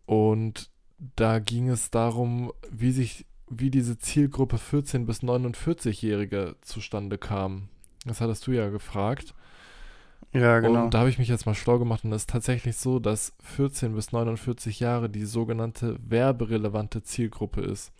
[0.06, 0.70] und
[1.16, 7.68] da ging es darum, wie sich, wie diese Zielgruppe 14 bis 49-Jährige zustande kam.
[8.04, 9.34] Das hattest du ja gefragt.
[10.32, 10.84] Ja, genau.
[10.84, 13.34] Und da habe ich mich jetzt mal schlau gemacht und es ist tatsächlich so, dass
[13.42, 17.92] 14 bis 49 Jahre die sogenannte werberelevante Zielgruppe ist.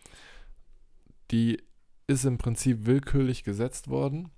[1.31, 1.63] Die
[2.07, 4.31] ist im Prinzip willkürlich gesetzt worden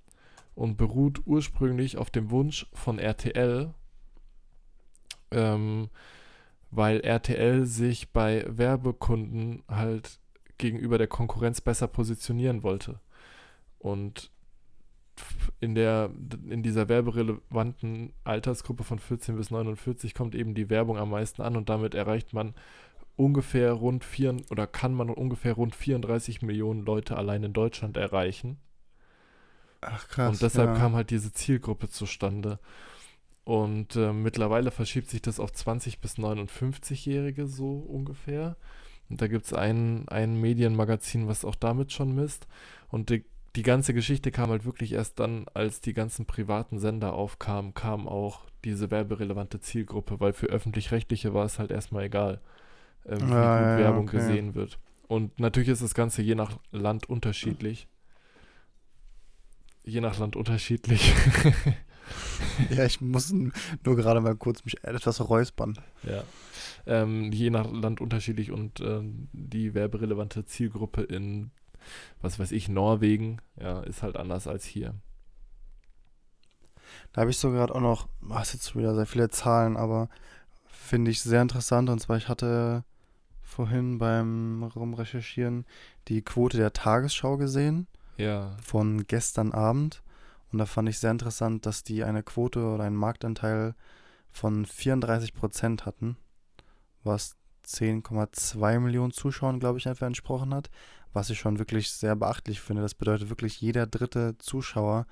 [0.54, 3.72] und beruht ursprünglich auf dem Wunsch von RTL,
[5.30, 5.88] ähm,
[6.70, 10.18] weil RTL sich bei Werbekunden halt
[10.56, 13.00] gegenüber der Konkurrenz besser positionieren wollte.
[13.78, 14.30] Und
[15.60, 16.10] in der
[16.48, 21.56] in dieser werberelevanten Altersgruppe von 14 bis 49 kommt eben die Werbung am meisten an
[21.56, 22.54] und damit erreicht man
[23.18, 28.58] ungefähr rund vier oder kann man ungefähr rund 34 Millionen Leute allein in Deutschland erreichen.
[29.80, 30.30] Ach krass.
[30.30, 30.76] und deshalb ja.
[30.76, 32.58] kam halt diese Zielgruppe zustande.
[33.44, 38.56] Und äh, mittlerweile verschiebt sich das auf 20 bis 59-Jährige so ungefähr.
[39.08, 42.46] Und da gibt es ein, ein Medienmagazin, was auch damit schon misst.
[42.88, 43.24] Und die,
[43.56, 48.06] die ganze Geschichte kam halt wirklich erst dann, als die ganzen privaten Sender aufkamen, kam
[48.06, 52.40] auch diese werberelevante Zielgruppe, weil für öffentlich-rechtliche war es halt erstmal egal,
[53.06, 54.18] ähm, wie gut Ja, Werbung okay.
[54.18, 54.78] gesehen wird.
[55.06, 57.88] Und natürlich ist das Ganze je nach Land unterschiedlich.
[59.84, 61.14] Je nach Land unterschiedlich.
[62.70, 65.78] Ja, ich muss nur gerade mal kurz mich etwas räuspern.
[66.02, 66.24] ja.
[66.86, 71.50] Ähm, je nach Land unterschiedlich und ähm, die werberelevante Zielgruppe in,
[72.22, 74.94] was weiß ich, Norwegen, ja, ist halt anders als hier.
[77.12, 80.08] Da habe ich so gerade auch noch, ach, jetzt wieder sehr viele Zahlen, aber
[80.88, 81.88] finde ich sehr interessant.
[81.90, 82.84] Und zwar, ich hatte
[83.42, 85.64] vorhin beim Rumrecherchieren
[86.08, 88.56] die Quote der Tagesschau gesehen Ja.
[88.62, 90.02] von gestern Abend.
[90.52, 93.74] Und da fand ich sehr interessant, dass die eine Quote oder einen Marktanteil
[94.30, 96.16] von 34 Prozent hatten,
[97.04, 100.70] was 10,2 Millionen Zuschauern, glaube ich, etwa entsprochen hat,
[101.12, 102.82] was ich schon wirklich sehr beachtlich finde.
[102.82, 105.06] Das bedeutet wirklich, jeder dritte Zuschauer,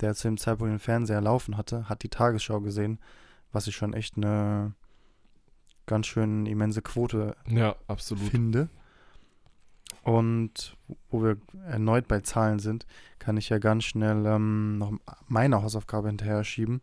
[0.00, 3.00] der zu dem Zeitpunkt den Fernseher laufen hatte, hat die Tagesschau gesehen,
[3.50, 4.74] was ich schon echt eine
[5.88, 8.28] ganz schön immense Quote Ja, absolut.
[8.30, 8.68] finde.
[10.02, 10.76] Und
[11.10, 12.86] wo wir erneut bei Zahlen sind,
[13.18, 14.92] kann ich ja ganz schnell ähm, noch
[15.26, 16.80] meine Hausaufgabe hinterher schieben.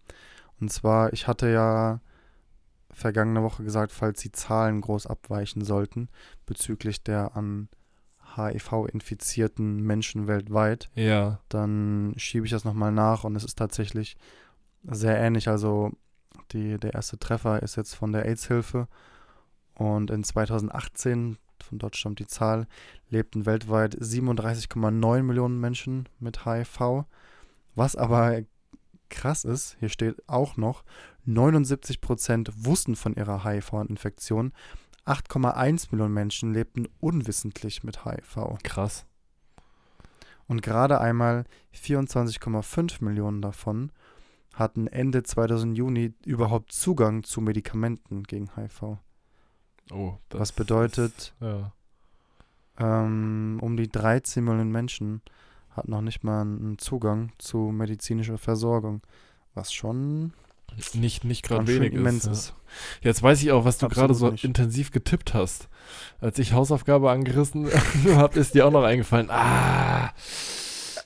[0.59, 2.01] Und zwar, ich hatte ja
[2.91, 6.07] vergangene Woche gesagt, falls die Zahlen groß abweichen sollten
[6.45, 7.67] bezüglich der an
[8.35, 11.39] HIV infizierten Menschen weltweit, Ja.
[11.49, 14.17] dann schiebe ich das nochmal nach und es ist tatsächlich
[14.83, 15.47] sehr ähnlich.
[15.49, 15.91] Also
[16.51, 18.88] die, der erste Treffer ist jetzt von der AIDS-Hilfe
[19.75, 22.67] und in 2018, von dort stammt die Zahl,
[23.10, 27.05] lebten weltweit 37,9 Millionen Menschen mit HIV.
[27.75, 28.41] Was aber
[29.10, 30.84] krass ist, hier steht auch noch,
[31.27, 34.53] 79% wussten von ihrer HIV-Infektion.
[35.05, 38.58] 8,1 Millionen Menschen lebten unwissentlich mit HIV.
[38.63, 39.05] Krass.
[40.47, 43.91] Und gerade einmal 24,5 Millionen davon
[44.55, 48.97] hatten Ende 2000 Juni überhaupt Zugang zu Medikamenten gegen HIV.
[49.91, 51.71] Oh, das Was bedeutet, Ist, ja.
[52.79, 55.21] ähm, um die 13 Millionen Menschen
[55.69, 59.01] hatten noch nicht mal einen Zugang zu medizinischer Versorgung.
[59.53, 60.33] Was schon
[60.93, 62.49] Nicht, nicht gerade wenig immens ist.
[62.49, 63.10] Ja.
[63.10, 64.43] Jetzt weiß ich auch, was du gerade so nicht.
[64.43, 65.69] intensiv getippt hast.
[66.19, 67.69] Als ich Hausaufgabe angerissen
[68.15, 69.29] habe, ist dir auch noch eingefallen.
[69.29, 70.12] Ah,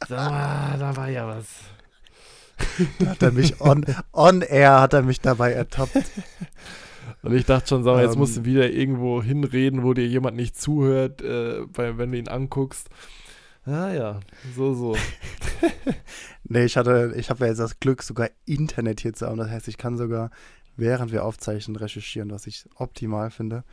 [0.08, 1.48] da, da war ja was.
[3.06, 5.96] Hat er mich on, on air hat er mich dabei ertappt.
[7.22, 8.20] Und ich dachte schon, sag mal, jetzt Ähm.
[8.20, 12.28] musst du wieder irgendwo hinreden, wo dir jemand nicht zuhört, äh, bei, wenn du ihn
[12.30, 12.90] anguckst.
[13.66, 14.20] Ah ja,
[14.56, 14.96] so, so.
[16.44, 19.38] Nee, ich hatte, ich habe ja jetzt das Glück, sogar Internet hier zu haben.
[19.38, 20.32] Das heißt, ich kann sogar,
[20.78, 23.64] während wir aufzeichnen, recherchieren, was ich optimal finde.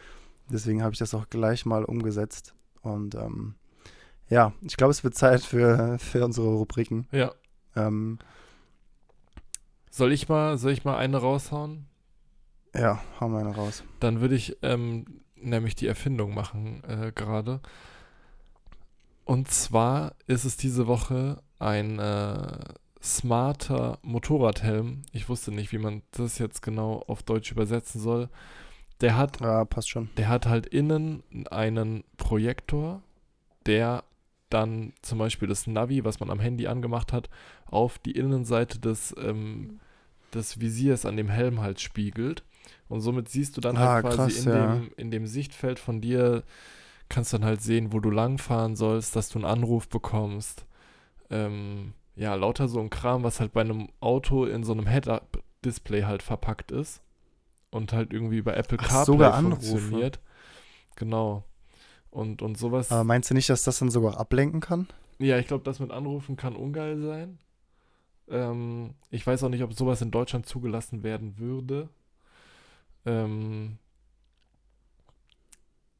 [0.51, 2.55] Deswegen habe ich das auch gleich mal umgesetzt.
[2.83, 3.55] Und ähm,
[4.29, 7.07] ja, ich glaube, es wird Zeit für, für unsere Rubriken.
[7.13, 7.33] Ja,
[7.77, 8.19] Ähm,
[9.97, 11.87] Soll ich mal, soll ich mal eine raushauen?
[12.75, 13.83] Ja, hau mal eine raus.
[13.99, 17.61] Dann würde ich ähm, nämlich die Erfindung machen äh, gerade.
[19.25, 22.59] Und zwar ist es diese Woche ein äh,
[23.03, 25.01] smarter Motorradhelm.
[25.13, 28.29] Ich wusste nicht, wie man das jetzt genau auf Deutsch übersetzen soll.
[29.01, 30.11] Der hat, Ja, passt schon.
[30.19, 33.01] der hat halt innen einen Projektor,
[33.65, 34.05] der
[34.51, 37.31] dann zum Beispiel das Navi, was man am Handy angemacht hat,
[37.65, 39.81] auf die Innenseite des, ähm,
[40.37, 42.45] des Visiers an dem Helm halt spiegelt.
[42.89, 44.77] Und somit siehst du dann Ah, halt quasi krass, in, ja.
[44.77, 46.45] dem, in dem Sichtfeld von dir,
[47.09, 50.65] kannst dann halt sehen, wo du langfahren sollst, dass du einen Anruf bekommst.
[51.31, 56.03] Ähm, ja, lauter so ein Kram, was halt bei einem Auto in so einem Head-Up-Display
[56.03, 57.03] halt verpackt ist.
[57.71, 59.61] Und halt irgendwie über Apple Ach, CarPlay sogar Anrufe.
[59.61, 60.21] funktioniert.
[60.97, 61.45] Genau.
[62.11, 62.91] Und, und sowas.
[62.91, 64.87] Aber meinst du nicht, dass das dann sogar ablenken kann?
[65.19, 67.39] Ja, ich glaube, das mit Anrufen kann ungeil sein.
[68.29, 71.89] Ähm, ich weiß auch nicht, ob sowas in Deutschland zugelassen werden würde.
[73.05, 73.79] Ähm,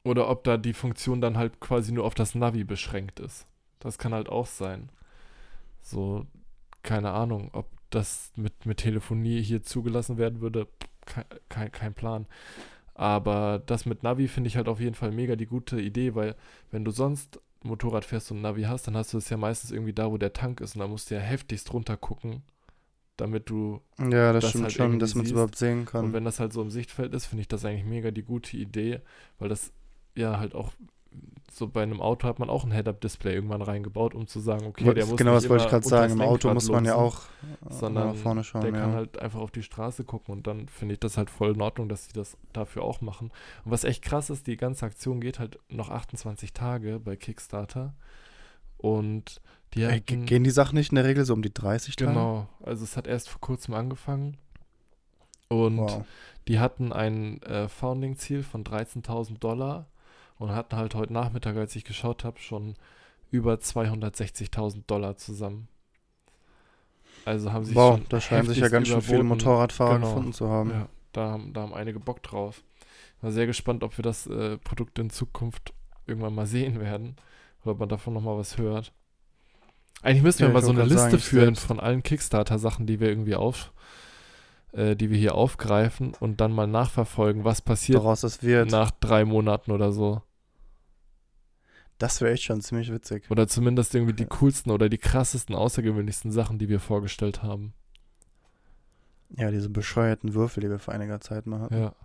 [0.03, 3.45] oder ob da die Funktion dann halt quasi nur auf das Navi beschränkt ist.
[3.79, 4.89] Das kann halt auch sein.
[5.81, 6.25] So,
[6.83, 10.67] keine Ahnung, ob das mit, mit Telefonie hier zugelassen werden würde,
[11.05, 12.25] kein, kein, kein Plan.
[12.93, 16.35] Aber das mit Navi finde ich halt auf jeden Fall mega die gute Idee, weil
[16.71, 19.71] wenn du sonst Motorrad fährst und ein Navi hast, dann hast du es ja meistens
[19.71, 22.43] irgendwie da, wo der Tank ist und da musst du ja heftigst runter gucken,
[23.17, 26.05] damit du Ja, das, Das stimmt halt schon, dass man es überhaupt sehen kann.
[26.05, 28.55] und wenn das halt so im Sichtfeld ist, finde ich das eigentlich mega die gute
[28.57, 29.01] Idee,
[29.39, 29.71] weil das
[30.15, 30.71] ja halt auch
[31.51, 34.93] so bei einem Auto hat man auch ein Head-Up-Display irgendwann reingebaut, um zu sagen, okay,
[34.93, 36.13] der muss genau, nicht das wollte ich gerade sagen.
[36.13, 37.21] Im Auto muss man ja auch
[37.67, 38.61] äh, sondern nach vorne schauen.
[38.61, 38.79] der ja.
[38.79, 41.61] kann halt einfach auf die Straße gucken und dann finde ich das halt voll in
[41.61, 43.31] Ordnung, dass sie das dafür auch machen.
[43.65, 47.95] Und was echt krass ist, die ganze Aktion geht halt noch 28 Tage bei Kickstarter
[48.77, 49.41] und
[49.73, 52.11] die Ey, hatten- gehen die Sachen nicht in der Regel so um die 30 Tage?
[52.11, 54.37] Genau, also es hat erst vor kurzem angefangen
[55.49, 56.05] und Wow.
[56.47, 59.87] die hatten ein äh, Founding-Ziel von 13.000 Dollar
[60.39, 62.75] und hatten halt heute Nachmittag, als ich geschaut habe, schon
[63.31, 65.67] über 260.000 Dollar zusammen.
[67.25, 69.23] Also haben sie Wow, schon da scheinen sich ja ganz schön viele.
[69.23, 70.07] Motorradfahrer Genau.
[70.07, 70.71] gefunden zu haben.
[70.71, 72.63] Ja, da haben, da haben einige Bock drauf.
[73.21, 75.73] War sehr gespannt, ob wir das äh, Produkt in Zukunft
[76.05, 77.15] irgendwann mal sehen werden
[77.63, 78.93] oder ob man davon nochmal was hört.
[80.01, 82.85] Eigentlich müssten wir Ja, mal ich so eine Liste sagen, ich führen von allen Kickstarter-Sachen,
[82.87, 83.71] die wir irgendwie auf,
[84.73, 88.03] äh, die wir hier aufgreifen und dann mal nachverfolgen, was passiert
[88.63, 90.21] nach drei Monaten oder so.
[91.97, 93.29] Das wäre echt schon ziemlich witzig.
[93.31, 97.73] Oder zumindest irgendwie die coolsten oder die krassesten, außergewöhnlichsten Sachen, die wir vorgestellt haben.
[99.35, 101.75] Ja, diese bescheuerten Würfel, die wir vor einiger Zeit mal hatten.
[101.75, 101.95] Ja,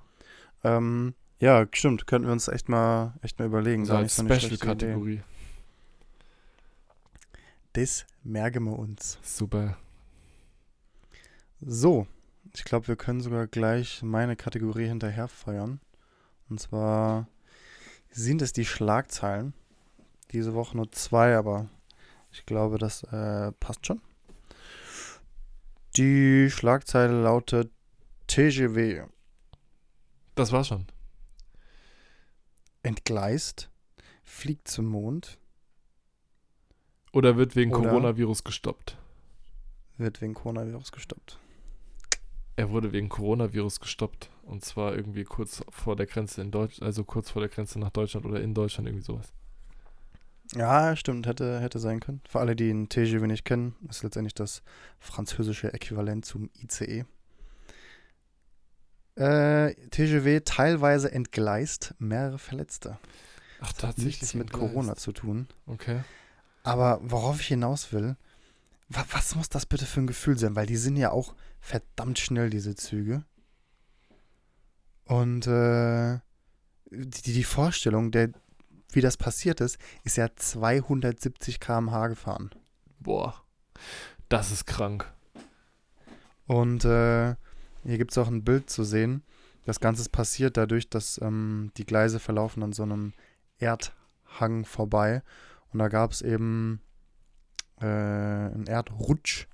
[0.64, 2.06] Ähm, ja, stimmt.
[2.06, 3.84] Könnten wir uns echt mal, echt mal überlegen.
[3.84, 4.14] so als.
[4.16, 5.22] Special-Kategorie.
[7.74, 9.18] Das merken wir uns.
[9.22, 9.76] Super.
[11.60, 12.06] So,
[12.54, 15.80] ich glaube, wir können sogar gleich meine Kategorie hinterher feiern.
[16.48, 17.28] Und zwar
[18.10, 19.54] sind es die Schlagzeilen.
[20.32, 21.68] Diese Woche nur zwei, aber
[22.30, 24.00] ich glaube, das äh, passt schon.
[25.96, 27.70] Die Schlagzeile lautet
[28.26, 29.02] TGW
[30.34, 30.86] Das war's schon.
[32.82, 33.70] entgleist,
[34.24, 35.38] fliegt zum Mond,
[37.12, 38.96] Oder wird wegen Oder- Coronavirus gestoppt.
[39.98, 41.38] wird wegen Coronavirus gestoppt.
[42.56, 44.30] Er wurde wegen Coronavirus gestoppt.
[44.42, 47.90] Und zwar irgendwie kurz vor der Grenze in Deutschland, also kurz vor der Grenze nach
[47.90, 49.32] Deutschland oder in Deutschland, irgendwie sowas.
[50.54, 52.20] Ja, stimmt, hätte, hätte sein können.
[52.28, 54.62] Für alle, die einen TGW nicht kennen, ist letztendlich das
[54.98, 57.04] französische Äquivalent zum ICE.
[59.14, 62.98] Äh, TGW teilweise entgleist, mehrere Verletzte.
[63.60, 64.72] Ach, Das hat nichts mit entgleist.
[64.72, 65.46] Corona zu tun.
[65.66, 66.00] Okay.
[66.62, 68.16] Aber worauf ich hinaus will,
[68.88, 70.56] wa was muss das bitte für ein Gefühl sein?
[70.56, 73.24] Weil die sind ja auch verdammt schnell, diese Züge.
[75.04, 76.18] Und äh,
[76.90, 78.30] die, die Vorstellung, der,
[78.94, 82.50] wie das passiert ist, ist ja 270 km/h gefahren.
[83.00, 83.42] Boah.
[84.28, 85.12] Das ist krank.
[86.46, 87.34] Und äh,
[87.84, 89.22] hier gibt es auch ein Bild zu sehen.
[89.64, 93.12] Das Ganze ist passiert dadurch, dass ähm, die Gleise verlaufen an so einem
[93.58, 95.22] Erdhang vorbei.
[95.72, 96.80] Und da gab es eben
[97.80, 99.46] äh, einen Erdrutsch.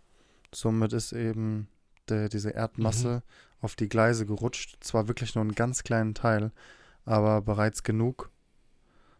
[0.55, 1.68] Somit ist eben
[2.09, 3.22] der, diese Erdmasse
[3.61, 4.78] auf die Gleise gerutscht.
[4.80, 6.53] Zwar wirklich nur einen ganz kleinen Teil,
[7.05, 8.30] aber bereits genug,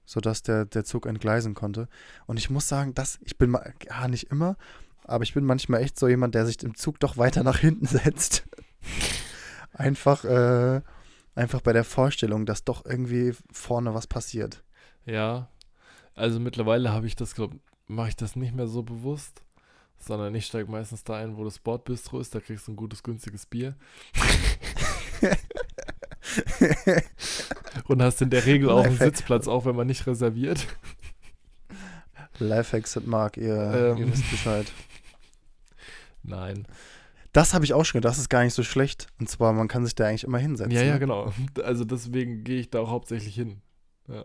[0.09, 1.87] sodass der, der Zug entgleisen konnte.
[2.27, 4.57] Und ich muss sagen, dass ich bin mal, ja, nicht immer,
[5.05, 7.87] aber ich bin manchmal echt so jemand, der sich im Zug doch weiter nach hinten
[7.87, 8.49] setzt.
[9.75, 10.81] einfach, äh,
[11.35, 14.65] einfach bei der Vorstellung, dass doch irgendwie vorne was passiert.
[15.05, 15.51] Ja.
[16.15, 19.43] Also mittlerweile habe ich das, glaube mache ich das nicht mehr so bewusst,
[19.99, 23.03] sondern ich steige meistens da ein, wo das Bordbistro ist, da kriegst du ein gutes,
[23.03, 23.77] günstiges Bier.
[27.89, 28.97] Und hast in der Regel auch einen.
[28.97, 30.67] Sitzplatz, auch wenn man nicht reserviert.
[32.39, 33.99] Lifehacks sind Mark, ihr, Ähm.
[33.99, 34.67] ihr wisst Bescheid.
[36.23, 36.67] Nein.
[37.33, 39.07] Das habe ich auch schon gedacht, das ist gar nicht so schlecht.
[39.21, 40.73] Und zwar, man kann sich da eigentlich immer hinsetzen.
[40.73, 40.99] Ja, ja, ne?
[40.99, 41.33] genau.
[41.63, 43.61] Also deswegen gehe ich da auch hauptsächlich hin.
[44.09, 44.25] Ja.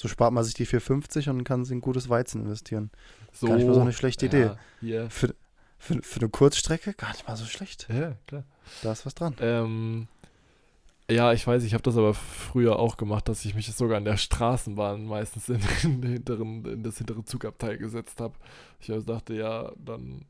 [0.00, 2.90] So spart man sich die 4,50 und kann sie in gutes Weizen investieren.
[3.32, 4.42] So, Gar nicht mal so eine schlechte Idee.
[4.42, 5.10] Ja, hier.
[5.10, 5.34] Für,
[5.78, 7.86] für, für eine Kurzstrecke gar nicht mal so schlecht.
[7.92, 8.44] Ja, klar.
[8.82, 9.36] Da ist was dran.
[9.40, 10.08] Ähm,
[11.10, 14.06] ja, ich weiß, ich habe das aber früher auch gemacht, dass ich mich sogar in
[14.06, 18.34] der Straßenbahn meistens in, den hinteren, in das hintere Zugabteil gesetzt habe.
[18.80, 20.24] Ich also dachte, ja, dann,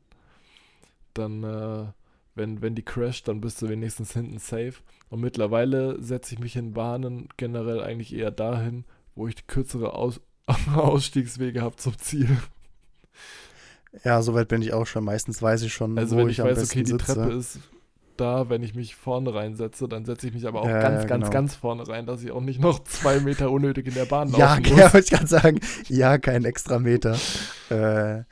[1.13, 1.85] dann äh,
[2.35, 4.75] wenn, wenn die crasht, dann bist du wenigstens hinten safe.
[5.09, 8.83] Und mittlerweile setze ich mich in Bahnen generell eigentlich eher dahin,
[9.15, 10.19] wo ich kürzere Aus
[10.75, 12.37] Ausstiegswege habe zum Ziel.
[14.03, 15.05] Ja, soweit bin ich auch schon.
[15.05, 17.13] Meistens weiß ich schon, Also wo wenn ich, ich am weiß, besten okay, die sitze.
[17.13, 17.59] Treppe ist
[18.17, 21.07] da, wenn ich mich vorne reinsetze, dann setze ich mich aber auch Ja, ganz, ja,
[21.07, 21.29] ganz, genau.
[21.33, 24.39] ganz vorne rein, dass ich auch nicht noch zwei Meter unnötig in der Bahn laufen
[24.65, 24.79] Ja, muss.
[24.79, 25.59] ja, wollte ich gerade sagen.
[25.87, 27.17] Ja, kein extra Meter.
[27.69, 28.23] äh,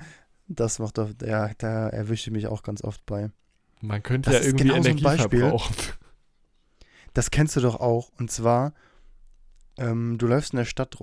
[0.48, 3.30] das macht doch, ja, da erwische ich mich auch ganz oft bei.
[3.82, 5.40] Man könnte Das ja irgendwie genau so Energie Beispiel.
[5.40, 5.76] verbrauchen.
[7.14, 8.10] Das kennst du doch auch.
[8.18, 8.74] Und zwar,
[9.78, 10.98] ähm, du läufst in der Stadt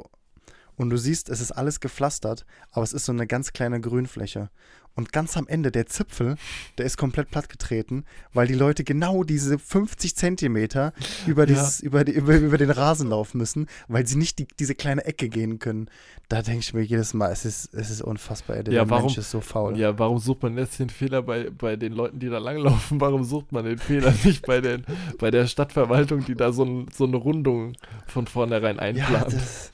[0.80, 4.50] und du siehst, es ist alles gepflastert, aber es ist so eine ganz kleine Grünfläche.
[4.96, 6.34] Und ganz am Ende, der Zipfel,
[6.76, 10.92] der ist komplett plattgetreten, weil die Leute genau diese 50 Zentimeter
[11.28, 14.74] über, dieses, über, die, über, über den Rasen laufen müssen, weil sie nicht die, diese
[14.74, 15.88] kleine Ecke gehen können.
[16.28, 19.04] Da denke ich mir jedes Mal, es ist, es ist unfassbar, ey, der Ja, warum-
[19.06, 19.78] Mensch ist so faul.
[19.78, 23.00] Ja, warum sucht man jetzt den Fehler bei, bei den Leuten, die da langlaufen?
[23.00, 24.84] Warum sucht man den Fehler nicht bei, den,
[25.18, 27.74] bei der Stadtverwaltung, die da so, ein, so eine Rundung
[28.08, 29.32] von vornherein Ja, einplant?
[29.34, 29.72] das,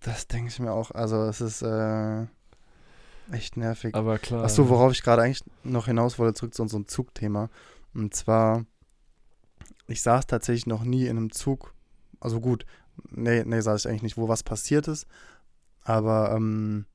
[0.00, 0.90] das denke ich mir auch.
[0.90, 2.26] Also es ist äh,
[3.32, 3.94] echt nervig.
[3.94, 4.44] aber klar.
[4.44, 7.50] Achso, worauf ich gerade eigentlich noch hinaus wollte, zurück zu unserem Zugthema.
[7.94, 8.64] Und zwar,
[9.86, 11.74] ich saß tatsächlich noch nie in einem Zug.
[12.20, 12.64] Also gut,
[13.10, 15.06] nee, nee, saß ich eigentlich nicht, wo was passiert ist.
[15.82, 16.86] Aber ähm,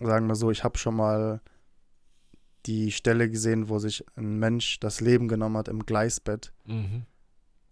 [0.00, 1.40] sagen wir so, ich habe schon mal
[2.66, 6.52] die Stelle gesehen, wo sich ein Mensch das Leben genommen hat im Gleisbett.
[6.64, 7.04] Mhm.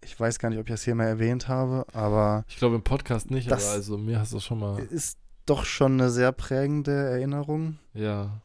[0.05, 2.83] Ich weiß gar nicht, ob ich das hier mal erwähnt habe, aber Ich glaube im
[2.83, 4.79] Podcast nicht, aber also mir hast du schon mal.
[4.79, 7.79] ist doch schon eine sehr prägende Erinnerung.
[7.93, 8.41] Ja.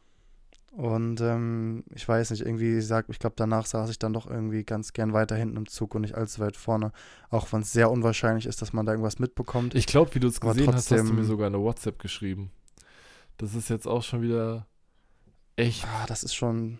[0.73, 4.31] Und ähm, ich weiß nicht, irgendwie, ich sag, ich glaube, danach saß ich dann doch
[4.31, 6.93] irgendwie ganz gern weiter hinten im Zug und nicht allzu weit vorne.
[7.31, 9.75] Auch wenn es sehr unwahrscheinlich ist, dass man da irgendwas mitbekommt.
[9.75, 12.53] Ich glaube, wie du es gesehen hast, hast du mir sogar eine WhatsApp geschrieben.
[13.39, 14.67] Das ist jetzt auch schon wieder
[15.57, 16.79] echt ah, das ist schon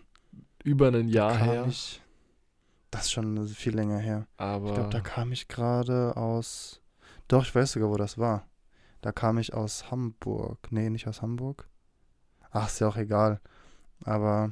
[0.63, 1.65] über ein Jahr her.
[1.67, 2.01] Ich,
[2.91, 4.27] das ist schon viel länger her.
[4.37, 6.81] aber Ich glaube, da kam ich gerade aus.
[7.27, 8.47] Doch, ich weiß sogar, wo das war.
[9.01, 10.57] Da kam ich aus Hamburg.
[10.71, 11.67] Nee, nicht aus Hamburg.
[12.51, 13.39] Ach, ist ja auch egal.
[14.03, 14.51] Aber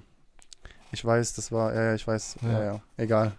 [0.91, 2.63] ich weiß, das war, ja, ja, ich weiß, ja, Ja.
[2.63, 3.33] ja, egal.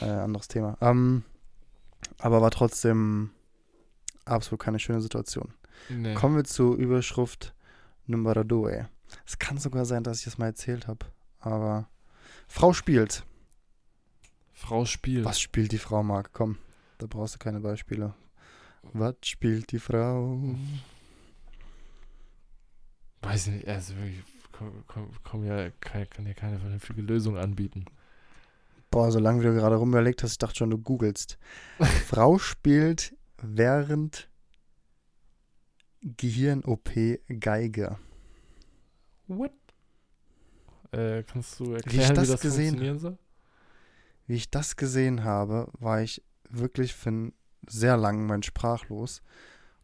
[0.00, 0.76] Äh, anderes Thema.
[0.80, 1.24] Ähm,
[2.18, 3.30] aber war trotzdem
[4.24, 5.54] absolut keine schöne Situation.
[5.88, 6.14] nee.
[6.14, 7.54] Kommen wir zur Überschrift
[8.06, 8.88] Numero due.
[9.24, 11.06] Es kann sogar sein, dass ich das mal erzählt habe.
[11.40, 11.88] Aber
[12.48, 13.24] Frau spielt.
[14.56, 15.26] Frau spielt.
[15.26, 16.32] Was spielt die Frau, Marc?
[16.32, 16.56] Komm,
[16.96, 18.14] da brauchst du keine Beispiele.
[18.94, 20.40] Was spielt die Frau?
[23.20, 27.36] Weiß ich nicht, also wirklich, komm, komm, komm ja, kann, kann ja keine vernünftige Lösung
[27.36, 27.84] anbieten.
[28.90, 31.38] Boah, solange du gerade rumüberlegt hast, ich dachte schon, du googelst.
[32.06, 34.30] Frau spielt während
[36.00, 36.90] Gehirn-OP
[37.40, 37.98] Geige.
[39.26, 39.52] What?
[40.92, 43.18] Äh, kannst du ich erklären, wie das das, gesehen funktionieren soll?
[44.26, 47.32] Wie ich das gesehen habe, war ich wirklich für
[47.68, 49.22] sehr langen Moment sprachlos.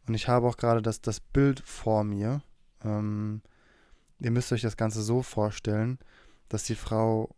[0.07, 2.41] Und ich habe auch gerade das, das Bild vor mir.
[2.83, 3.41] Ähm,
[4.19, 5.99] ihr müsst euch das Ganze so vorstellen,
[6.49, 7.35] dass die Frau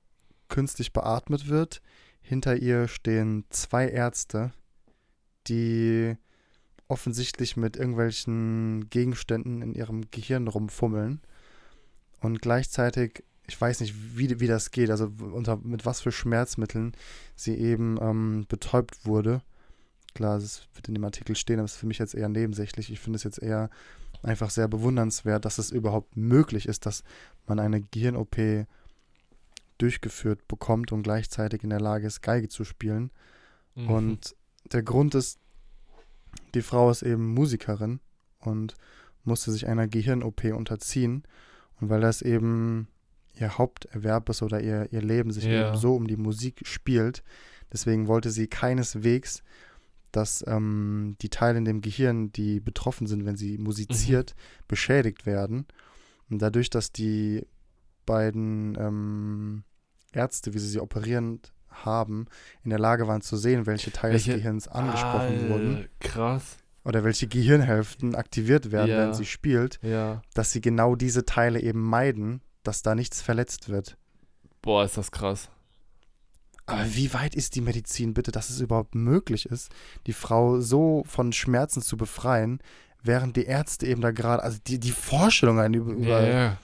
[0.49, 1.81] künstlich beatmet wird.
[2.21, 4.51] Hinter ihr stehen zwei Ärzte,
[5.47, 6.17] die
[6.87, 11.21] offensichtlich mit irgendwelchen Gegenständen in ihrem Gehirn rumfummeln.
[12.19, 16.93] Und gleichzeitig, ich weiß nicht, wie, wie das geht, also unter, mit was für Schmerzmitteln
[17.35, 19.41] sie eben ähm, betäubt wurde.
[20.13, 22.91] Klar, es wird in dem Artikel stehen, aber es ist für mich jetzt eher nebensächlich.
[22.91, 23.69] Ich finde es jetzt eher
[24.23, 27.03] einfach sehr bewundernswert, dass es überhaupt möglich ist, dass
[27.47, 28.65] man eine Gehirn-OP
[29.77, 33.11] durchgeführt bekommt und gleichzeitig in der Lage ist, Geige zu spielen.
[33.75, 33.89] Mhm.
[33.89, 34.35] Und
[34.71, 35.39] der Grund ist,
[36.53, 37.99] die Frau ist eben Musikerin
[38.39, 38.75] und
[39.23, 41.23] musste sich einer Gehirn-OP unterziehen.
[41.79, 42.87] Und weil das eben
[43.39, 45.69] ihr Haupterwerb ist oder ihr, ihr Leben sich Ja.
[45.69, 47.23] eben so um die Musik spielt,
[47.71, 49.43] deswegen wollte sie keineswegs,
[50.11, 54.33] dass ähm, die Teile in dem Gehirn, die betroffen sind, wenn sie musiziert,
[54.67, 55.65] beschädigt werden.
[56.29, 57.45] Und dadurch, dass die
[58.05, 59.63] beiden ähm,
[60.13, 62.27] Ärzte, wie sie sie operierend haben,
[62.63, 66.57] in der Lage waren zu sehen, welche Teile Welche- des Gehirns angesprochen Alter, wurden Krass.
[66.85, 68.97] oder welche Gehirnhälften aktiviert werden, Ja.
[68.99, 70.21] während sie spielt, Ja.
[70.33, 73.97] dass sie genau diese Teile eben meiden, dass da nichts verletzt wird.
[74.61, 75.49] Boah, ist das krass.
[76.67, 79.69] Aber wie weit ist die Medizin bitte, dass es überhaupt möglich ist,
[80.07, 82.59] die Frau so von Schmerzen zu befreien,
[83.03, 86.57] während die Ärzte eben da gerade, also die, die Vorstellung einen über, Ja, ja.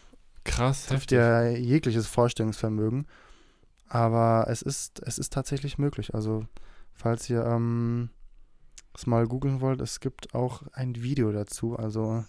[0.44, 0.88] Krass.
[0.88, 1.18] trifft heftig.
[1.20, 3.06] ja jegliches Vorstellungsvermögen.
[3.88, 6.16] Aber es ist, es ist tatsächlich möglich.
[6.16, 6.46] Also,
[6.94, 8.10] falls ihr ähm,
[8.96, 11.76] es mal googeln wollt, es gibt auch ein Video dazu.
[11.78, 12.26] Also,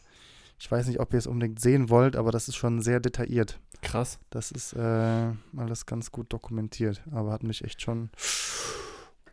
[0.62, 3.58] ich weiß nicht, ob ihr es unbedingt sehen wollt, aber das ist schon sehr detailliert.
[3.82, 4.20] Krass.
[4.30, 8.10] Das ist äh, alles ganz gut dokumentiert, aber hat mich echt schon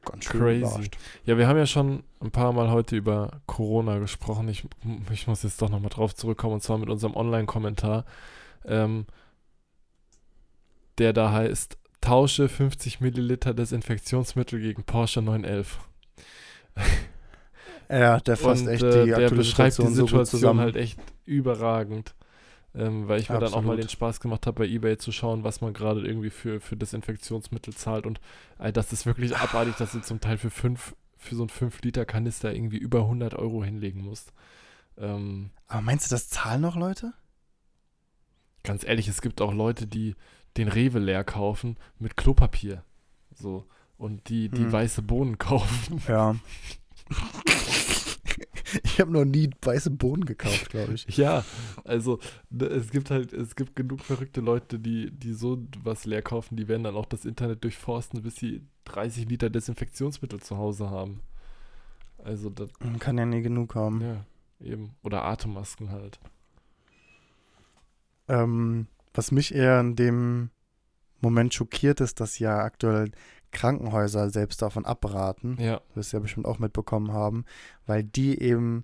[0.04, 0.62] ganz schön Crazy.
[0.62, 0.98] überrascht.
[1.26, 4.48] Ja, wir haben ja schon ein paar Mal heute über Corona gesprochen.
[4.48, 4.66] Ich,
[5.14, 8.06] ich muss jetzt doch nochmal drauf zurückkommen und zwar mit unserem Online-Kommentar,
[8.66, 9.06] ähm,
[10.98, 15.78] der da heißt: Tausche 50 Milliliter Desinfektionsmittel gegen Porsche 911.
[17.90, 20.60] Ja, der fasst und echt äh, die der aktuelle beschreibt die Situation so Situation zusammen.
[20.60, 22.14] halt echt überragend.
[22.76, 23.84] Ähm, weil ich mir dann auch mal Absolut.
[23.86, 27.74] den Spaß gemacht habe, bei Ebay zu schauen, was man gerade irgendwie für, für Desinfektionsmittel
[27.74, 28.06] zahlt.
[28.06, 28.22] Und
[28.60, 32.54] äh, das ist wirklich abartig, dass du zum Teil für, fünf, für so einen 5-Liter-Kanister
[32.54, 34.34] irgendwie über 100 Euro hinlegen musst.
[35.00, 37.14] Ähm, aber meinst du, das zahlen noch Leute?
[38.64, 40.16] ganz ehrlich, es gibt auch Leute, die
[40.58, 42.84] den Rewe leer kaufen mit Klopapier.
[43.34, 43.66] So.
[43.98, 44.72] Und die, die Hm.
[44.72, 46.02] weiße Bohnen kaufen.
[46.08, 46.36] Ja.
[49.00, 51.06] Ich habe noch nie weiße Bohnen gekauft, glaube ich.
[51.18, 51.46] Ja,
[51.86, 52.20] also
[52.50, 56.58] ne, es gibt halt, es gibt genug verrückte Leute, die, die so was leer kaufen,
[56.58, 61.22] die werden dann auch das Internet durchforsten, bis sie 30 Liter Desinfektionsmittel zu Hause haben.
[62.18, 64.02] Also das, Man kann ja nie genug haben.
[64.02, 64.26] ja,
[64.60, 64.92] eben.
[65.02, 66.20] Oder Atemmasken halt.
[68.28, 70.50] Ähm, was mich eher in dem
[71.22, 73.12] Moment schockiert, ist, dass ja aktuell
[73.52, 77.46] Krankenhäuser selbst davon abraten, Ja, das ja bestimmt auch mitbekommen haben,
[77.86, 78.84] weil die eben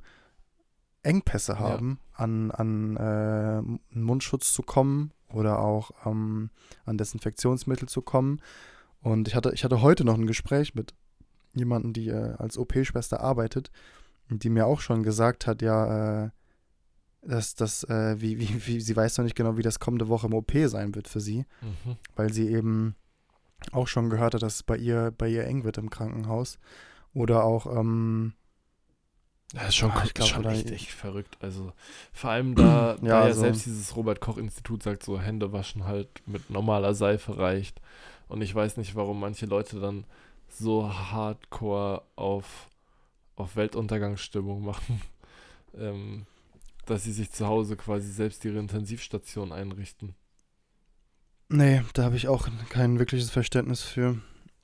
[1.03, 3.61] Engpässe haben, an, an äh,
[3.97, 6.49] Mundschutz zu kommen oder auch ähm,
[6.85, 8.41] an Desinfektionsmittel zu kommen.
[9.01, 10.93] Und ich hatte, ich hatte heute noch ein Gespräch mit
[11.53, 13.71] jemandem, die äh, als OP-Schwester arbeitet,
[14.29, 16.29] die mir auch schon gesagt hat, ja, äh,
[17.21, 20.27] dass das, äh, wie, wie, wie, sie weiß noch nicht genau, wie das kommende Woche
[20.27, 21.97] im OP sein wird für sie, mhm.
[22.15, 22.95] weil sie eben
[23.71, 26.59] auch schon gehört hat, dass es bei ihr, bei ihr eng wird im Krankenhaus.
[27.13, 28.33] Oder auch, ähm,
[29.53, 31.37] Das ist schon, Ah, ich glaub, schon echt, echt verrückt.
[31.39, 31.71] Also
[32.11, 36.09] vor allem da, Ja, da ja also- selbst dieses Robert-Koch-Institut sagt, so Hände waschen halt
[36.27, 37.79] mit normaler Seife reicht.
[38.27, 40.05] Und ich weiß nicht, warum manche Leute dann
[40.49, 42.69] so hardcore auf,
[43.35, 45.01] auf Weltuntergangsstimmung machen,
[45.77, 46.25] ähm,
[46.85, 50.15] dass sie sich zu Hause quasi selbst ihre Intensivstation einrichten.
[51.49, 54.17] Nee, da habe ich auch kein wirkliches Verständnis für.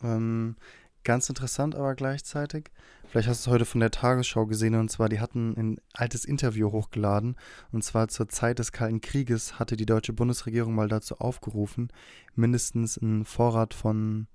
[0.04, 0.56] Ähm,
[1.04, 2.72] ganz interessant aber gleichzeitig.
[3.08, 6.26] Vielleicht hast du es heute von der Tagesschau gesehen und zwar, die hatten ein altes
[6.26, 7.36] Interview hochgeladen
[7.72, 11.92] und zwar zur Zeit des Kalten Krieges hatte die deutsche Bundesregierung mal dazu aufgerufen,
[12.36, 14.28] mindestens einen Vorrat von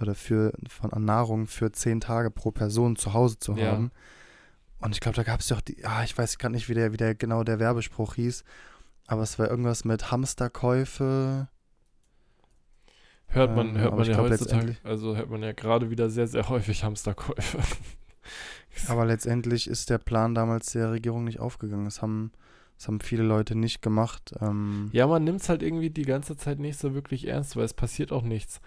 [0.00, 3.70] oder für von an Nahrung für zehn Tage pro Person zu Hause zu Ja.
[3.70, 3.92] haben.
[4.80, 6.74] Und ich glaube, da gab es ja auch die, ah, ich weiß gerade nicht, wie
[6.74, 8.42] der, wie der genau der Werbespruch hieß,
[9.06, 11.48] aber es war irgendwas mit Hamsterkäufe.
[13.32, 16.26] Hört man, Ähm, hört man ja glaub, heutzutage, also hört man ja gerade wieder sehr,
[16.26, 17.58] sehr häufig Hamsterkäufe.
[18.88, 21.84] Aber letztendlich ist der Plan damals der Regierung nicht aufgegangen.
[21.84, 22.32] Das haben,
[22.78, 24.34] das haben viele Leute nicht gemacht.
[24.40, 27.64] Ähm, Ja, man nimmt es halt irgendwie die ganze Zeit nicht so wirklich ernst, weil
[27.64, 28.60] es passiert auch nichts.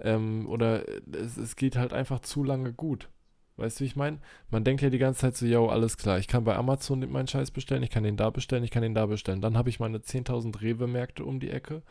[0.00, 3.08] Ähm, oder es, es geht halt einfach zu lange gut.
[3.56, 4.18] Weißt du, wie ich meine?
[4.50, 7.26] Man denkt ja die ganze Zeit so, yo, alles klar, ich kann bei Amazon meinen
[7.26, 9.40] Scheiß bestellen, ich kann den da bestellen, ich kann den da bestellen.
[9.40, 11.82] Dann habe ich meine 10.000 Rewe-Märkte um die Ecke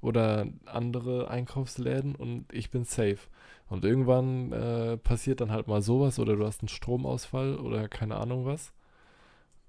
[0.00, 3.18] oder andere Einkaufsläden und ich bin safe.
[3.68, 8.16] Und irgendwann äh, passiert dann halt mal sowas oder du hast einen Stromausfall oder keine
[8.16, 8.72] Ahnung was.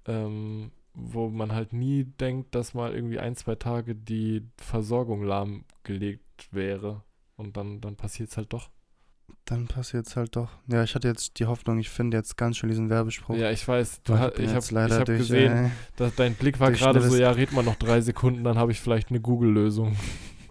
[0.06, 6.48] Ähm, wo man halt nie denkt, dass mal irgendwie ein, zwei Tage die Versorgung lahmgelegt
[6.52, 7.02] wäre.
[7.36, 8.70] Und dann, dann passiert es halt doch.
[9.50, 10.50] Dann passiert es halt doch.
[10.66, 13.36] Ja, ich hatte jetzt die Hoffnung, ich finde jetzt ganz schnell diesen Werbespruch.
[13.36, 17.00] Ja, ich weiß, du bin ich habe hab gesehen, äh, dass dein Blick war gerade
[17.00, 19.96] so, ja, red mal noch drei Sekunden, dann habe ich vielleicht eine Google-Lösung.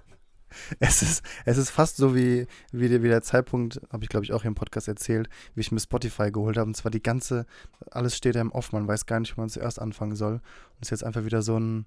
[0.80, 4.26] es, ist, es ist fast so wie, wie, der, wie der Zeitpunkt, habe ich glaube
[4.26, 6.68] ich auch hier im Podcast erzählt, wie ich mir Spotify geholt habe.
[6.68, 7.46] Und zwar die ganze,
[7.92, 10.34] alles steht ja im Off, man weiß gar nicht, wo man zuerst anfangen soll.
[10.34, 10.42] Und
[10.82, 11.86] es ist jetzt einfach wieder so, ein,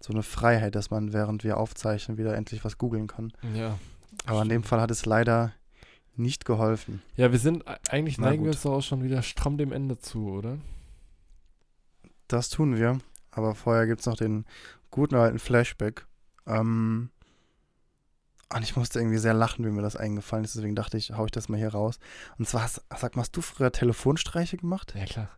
[0.00, 3.32] so eine Freiheit, dass man, während wir aufzeichnen, wieder endlich was googeln kann.
[3.54, 3.78] Ja.
[4.26, 5.52] Aber in dem Fall hat es leider
[6.18, 7.02] nicht geholfen.
[7.16, 9.98] Ja, wir sind, eigentlich Na neigen wir uns doch auch schon wieder stramm dem Ende
[9.98, 10.58] zu, oder?
[12.26, 12.98] Das tun wir.
[13.30, 14.44] Aber vorher gibt es noch den
[14.90, 16.06] guten alten Flashback.
[16.46, 17.10] Ähm,
[18.54, 20.54] und ich musste irgendwie sehr lachen, wie mir das eingefallen ist.
[20.54, 21.98] Deswegen dachte ich, hau ich das mal hier raus.
[22.38, 24.94] Und zwar, hast, sag mal, hast du früher Telefonstreiche gemacht?
[24.96, 25.30] Ja, klar.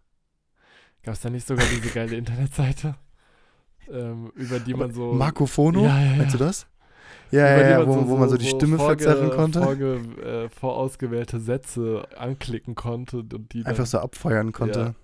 [1.03, 2.95] Gab es da nicht sogar diese geile Internetseite,
[3.91, 5.13] ähm, über die man so.
[5.13, 5.85] Marco Fono?
[5.85, 6.17] Ja, ja, ja.
[6.17, 6.67] Meinst du das?
[7.33, 9.63] Ja, ja, ja, wo, wo man so die Stimme vorge- verzerren konnte.
[9.63, 14.81] Vorge, äh, vorausgewählte Sätze anklicken konnte und die Einfach so abfeuern konnte.
[14.81, 14.95] Ja.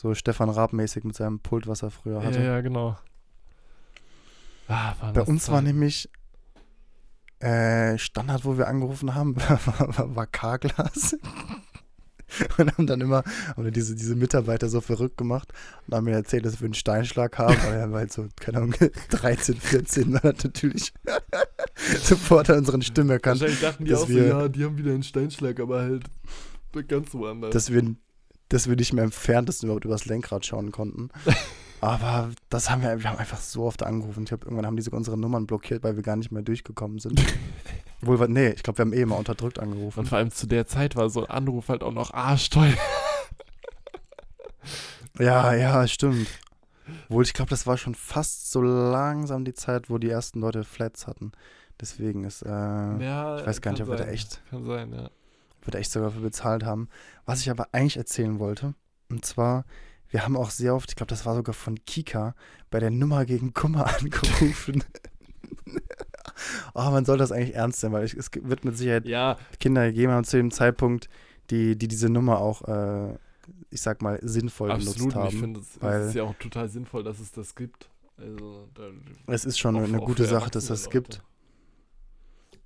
[0.00, 2.42] So Stefan Raab-mäßig mit seinem Pult, was er früher Ja, hatte.
[2.42, 2.96] ja, genau.
[4.68, 5.66] Ah, Bei uns war Zeiten.
[5.68, 6.08] nämlich
[7.40, 11.16] äh, Standard, wo wir angerufen haben, war, war K-Glas.
[12.58, 13.24] Und haben dann immer
[13.56, 15.52] haben diese, diese Mitarbeiter so verrückt gemacht
[15.86, 17.56] und haben mir erzählt, dass wir einen Steinschlag haben.
[17.62, 18.74] Aber wir haben halt so, keine Ahnung,
[19.10, 20.92] 13, 14 war das natürlich
[22.02, 24.92] sofort an unseren Stimmen erkannt, Wahrscheinlich dachten die auch so, wir- ja, die haben wieder
[24.92, 26.04] einen Steinschlag, aber halt
[26.86, 27.50] ganz woanders.
[27.52, 27.94] dass wir,
[28.50, 31.08] dass wir nicht mehr im Ferntesten überhaupt übers Lenkrad schauen konnten.
[31.80, 34.24] Aber das haben wir, wir haben einfach so oft angerufen.
[34.24, 36.98] Ich glaube, irgendwann haben die sogar unsere Nummern blockiert, weil wir gar nicht mehr durchgekommen
[36.98, 37.20] sind.
[38.00, 40.00] Wohl, wir- nee, ich glaube, wir haben eh immer unterdrückt angerufen.
[40.00, 42.74] und vor allem zu der Zeit war so ein Anruf halt auch noch arschteuer.
[45.18, 46.28] Ja, ja, stimmt.
[47.08, 50.62] Wohl, ich glaube, das war schon fast so langsam die Zeit, wo die ersten Leute
[50.62, 51.32] Flats hatten.
[51.80, 55.06] Deswegen ist, äh, Ja, ich weiß gar nicht, ob wir da echt, Kann sein, ja.
[55.06, 56.88] ob wir da echt sogar für bezahlt haben.
[57.26, 58.74] Was ich aber eigentlich erzählen wollte,
[59.10, 59.64] und zwar,
[60.10, 62.34] wir haben auch sehr oft, ich glaube, das war sogar von Kika,
[62.70, 64.82] bei der Nummer gegen Kummer angerufen.
[66.74, 69.86] oh, man soll das eigentlich ernst nehmen, weil ich, es wird mit Sicherheit Ja, Kinder
[69.86, 71.08] gegeben haben zu dem Zeitpunkt,
[71.50, 73.14] die, die diese Nummer auch, äh,
[73.70, 74.96] ich sag mal, sinnvoll absolut.
[74.96, 75.28] genutzt und haben.
[75.34, 77.88] Ich finde, es es ist ja auch total sinnvoll, dass es das gibt.
[78.16, 78.82] Also, da,
[79.32, 81.22] Es ist schon auch- eine gute Sache, dass das erwachsene gibt.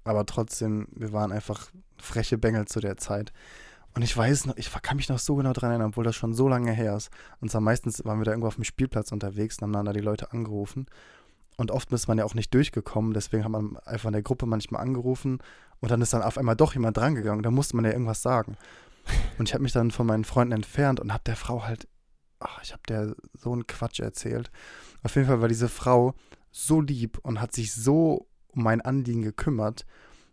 [0.05, 3.33] Aber trotzdem, wir waren einfach freche Bengel zu der Zeit.
[3.95, 6.33] Und ich weiß noch, ich kann mich noch so genau dran erinnern, obwohl das schon
[6.33, 7.11] so lange her ist.
[7.41, 9.93] Und zwar meistens waren wir da irgendwo auf dem Spielplatz unterwegs und haben dann da
[9.93, 10.87] die Leute angerufen.
[11.57, 14.47] Und oft ist man ja auch nicht durchgekommen, deswegen hat man einfach in der Gruppe
[14.47, 15.39] manchmal angerufen
[15.81, 17.43] und dann ist dann auf einmal doch jemand drangegangen.
[17.43, 18.57] Da musste man ja irgendwas sagen.
[19.39, 21.89] Und ich habe mich dann von meinen Freunden entfernt und habe der Frau halt,
[22.39, 24.51] ach, ich habe der so einen Quatsch erzählt.
[25.03, 26.15] Auf jeden Fall war diese Frau
[26.51, 29.85] so lieb und hat sich so um mein Anliegen gekümmert,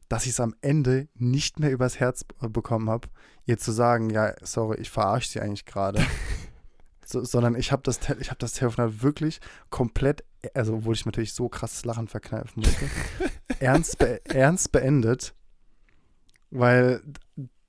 [0.09, 3.07] dass ich es am Ende nicht mehr übers Herz bekommen habe,
[3.45, 6.03] ihr zu sagen, ja, sorry, ich verarsche sie eigentlich gerade.
[7.05, 9.39] so, sondern ich habe das, ich hab das Telefonat wirklich
[9.69, 12.89] komplett, also obwohl ich natürlich so krasses Lachen verkneifen musste,
[13.59, 15.33] ernst, be ernst beendet,
[16.49, 17.01] weil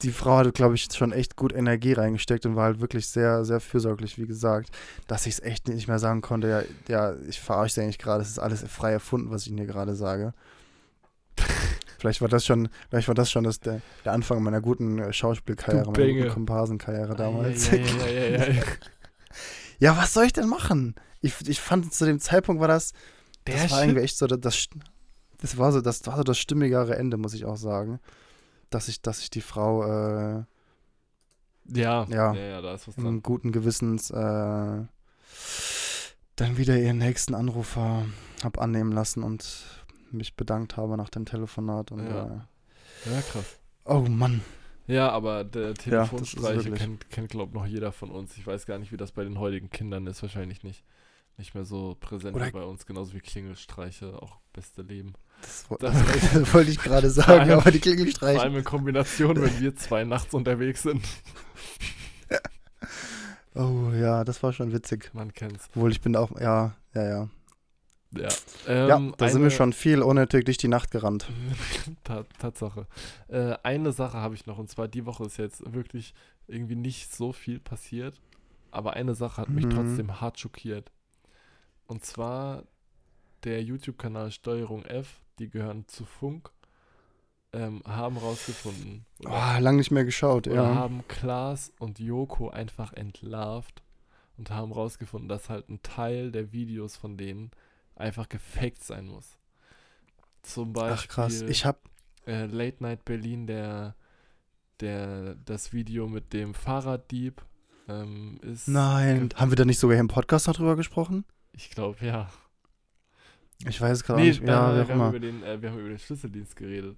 [0.03, 3.45] die Frau hatte, glaube ich, schon echt gut Energie reingesteckt und war halt wirklich sehr,
[3.45, 4.71] sehr fürsorglich, wie gesagt,
[5.07, 8.23] dass ich es echt nicht mehr sagen konnte, ja, ja ich verarsche sie eigentlich gerade,
[8.23, 10.33] es ist alles frei erfunden, was ich Ihnen hier gerade sage.
[12.01, 15.13] Vielleicht war das schon, vielleicht war das schon das, der, der Anfang meiner guten äh,
[15.13, 17.71] Schauspielkarriere, meiner guten Komparsenkarriere damals.
[17.71, 18.63] Ja, ja, ja, ja,
[19.81, 20.95] ja, was soll ich denn machen?
[21.21, 22.93] Ich, ich fand zu dem Zeitpunkt war das,
[23.47, 24.69] Der das war irgendwie echt so das,
[25.43, 28.01] das, war so das war so das stimmigere Ende, muss ich auch sagen,
[28.71, 30.45] dass ich, dass ich die Frau äh,
[31.67, 32.33] Ja, Ja.
[32.33, 33.23] ja, da ist was dran.
[33.23, 34.89] guten Gewissens äh, dann
[36.57, 38.07] wieder ihren nächsten Anrufer
[38.43, 39.80] hab annehmen lassen und
[40.13, 42.25] mich bedankt habe nach dem Telefonat und Ja.
[43.07, 43.59] äh, Ja, krass.
[43.85, 44.41] oh Mann,
[44.87, 48.37] Ja, aber der Telefonstreiche wirklich- kennt, kennt glaube noch jeder von uns.
[48.37, 50.21] Ich weiß gar nicht, wie das bei den heutigen Kindern ist.
[50.23, 50.83] Wahrscheinlich nicht.
[51.37, 52.85] Nicht mehr so präsent Oder- wie bei uns.
[52.87, 54.21] Genauso wie Klingelstreiche.
[54.21, 55.15] Auch beste Leben.
[55.43, 55.95] das, wo- Das-
[56.35, 58.41] das wollte ich gerade sagen, allem- aber die Vor Klingelstreiche.
[58.43, 61.03] allem in Kombination, wenn wir zwei nachts unterwegs sind.
[63.55, 65.11] Oh ja, das war schon witzig.
[65.13, 65.69] Man kennt's.
[65.75, 67.29] Obwohl ich bin auch, ja, ja, ja.
[68.13, 68.29] Ja,
[68.67, 71.29] ja, ähm, da sind wir eine- schon viel unnötig durch die Nacht gerannt.
[72.05, 72.87] Ta- Tatsache.
[73.29, 76.13] Äh, eine Sache habe ich noch, und zwar die Woche ist jetzt wirklich
[76.49, 78.21] irgendwie nicht so viel passiert,
[78.73, 79.71] aber eine Sache hat mich Mhm.
[79.71, 80.91] trotzdem hart schockiert.
[81.87, 82.65] Und zwar
[83.45, 86.51] der YouTube-Kanal Steuerung F, die gehören zu Funk,
[87.53, 90.75] ähm, haben rausgefunden oder, Oh, lang nicht mehr geschaut, oder ja.
[90.75, 93.83] haben Klaas und Joko einfach entlarvt
[94.37, 97.51] und haben rausgefunden, dass halt ein Teil der Videos von denen
[98.01, 99.39] einfach gefaked sein muss.
[100.43, 101.81] Zum Beispiel Ach krass, ich hab,
[102.27, 103.95] äh, Late Night Berlin, der,
[104.81, 107.43] der, das Video mit dem Fahrraddieb
[107.89, 108.69] ähm, ist.
[108.69, 111.25] nein, haben wir da nicht sogar im Podcast noch drüber gesprochen?
[111.53, 112.31] Ich glaube, ja.
[113.67, 114.43] Ich weiß gerade Nee, nicht.
[114.43, 116.97] Ja, wir, haben über den, äh, wir haben über den Schlüsseldienst geredet.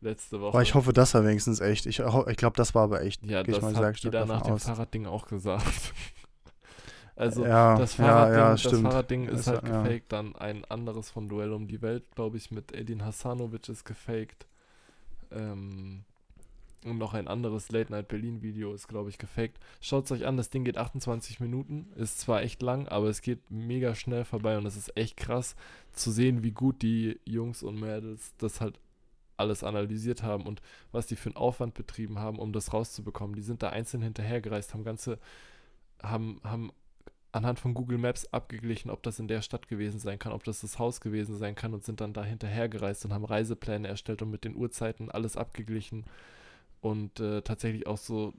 [0.00, 0.54] Letzte Woche.
[0.54, 1.84] Aber ich hoffe, das war wenigstens echt.
[1.84, 3.22] Ich, ich glaube, das war aber echt.
[3.22, 4.64] ja, Geh ich das mal hat stark jeder nach dem aus.
[4.64, 5.92] Fahrradding auch gesagt.
[7.16, 8.82] also, ja, das ja, Fahrradding, ja, das stimmt.
[8.82, 9.82] Fahrradding ist Das halt ja.
[9.82, 10.12] gefaked.
[10.12, 14.46] Dann ein anderes von Duell um die Welt, glaube ich, mit Edin Hasanovic ist gefaked.
[15.30, 16.04] Ähm,
[16.84, 19.58] Und noch ein anderes Late Night Berlin Video ist, glaube ich, gefaked.
[19.80, 21.92] Schaut es euch an, das Ding geht 28 Minuten.
[21.96, 25.56] Ist zwar echt lang, aber es geht mega schnell vorbei und es ist echt krass
[25.92, 28.80] zu sehen, wie gut die Jungs und Mädels das halt
[29.36, 30.60] alles analysiert haben und
[30.92, 33.36] was die für einen Aufwand betrieben haben, um das rauszubekommen.
[33.36, 35.18] Die sind da einzeln hinterhergereist, haben ganze,
[36.02, 36.72] haben, haben
[37.32, 40.60] anhand von Google Maps abgeglichen, ob das in der Stadt gewesen sein kann, ob das
[40.60, 44.30] das Haus gewesen sein kann und sind dann da hinterhergereist und haben Reisepläne erstellt und
[44.30, 46.04] mit den Uhrzeiten alles abgeglichen
[46.80, 48.34] und äh, tatsächlich auch so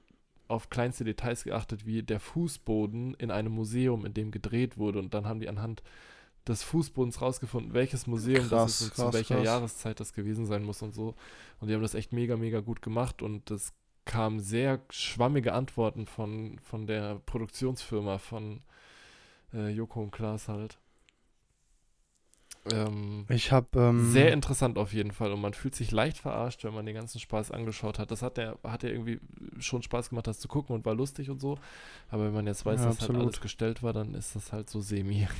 [0.47, 4.99] auf kleinste Details geachtet, wie der Fußboden in einem Museum, in dem gedreht wurde.
[4.99, 5.81] Und dann haben die anhand
[6.45, 9.45] des Fußbodens rausgefunden, welches Museum Krass, das ist und krass, zu welcher krass.
[9.45, 11.15] Jahreszeit das gewesen sein muss und so.
[11.59, 13.73] Und die haben das echt mega, mega gut gemacht und es
[14.03, 18.61] kamen sehr schwammige Antworten von, von der Produktionsfirma von
[19.53, 20.77] äh, Joko und Klaas halt.
[22.71, 26.63] Ähm, Ich habe ähm, sehr interessant auf jeden Fall und man fühlt sich leicht verarscht,
[26.63, 28.11] wenn man den ganzen Spaß angeschaut hat.
[28.11, 29.19] Das hat der hat ja irgendwie
[29.59, 31.57] schon Spaß gemacht, das zu gucken und war lustig und so.
[32.09, 33.21] Aber wenn man jetzt weiß, Ja, dass halt absolut.
[33.23, 35.27] alles gestellt war, dann ist das halt so semi.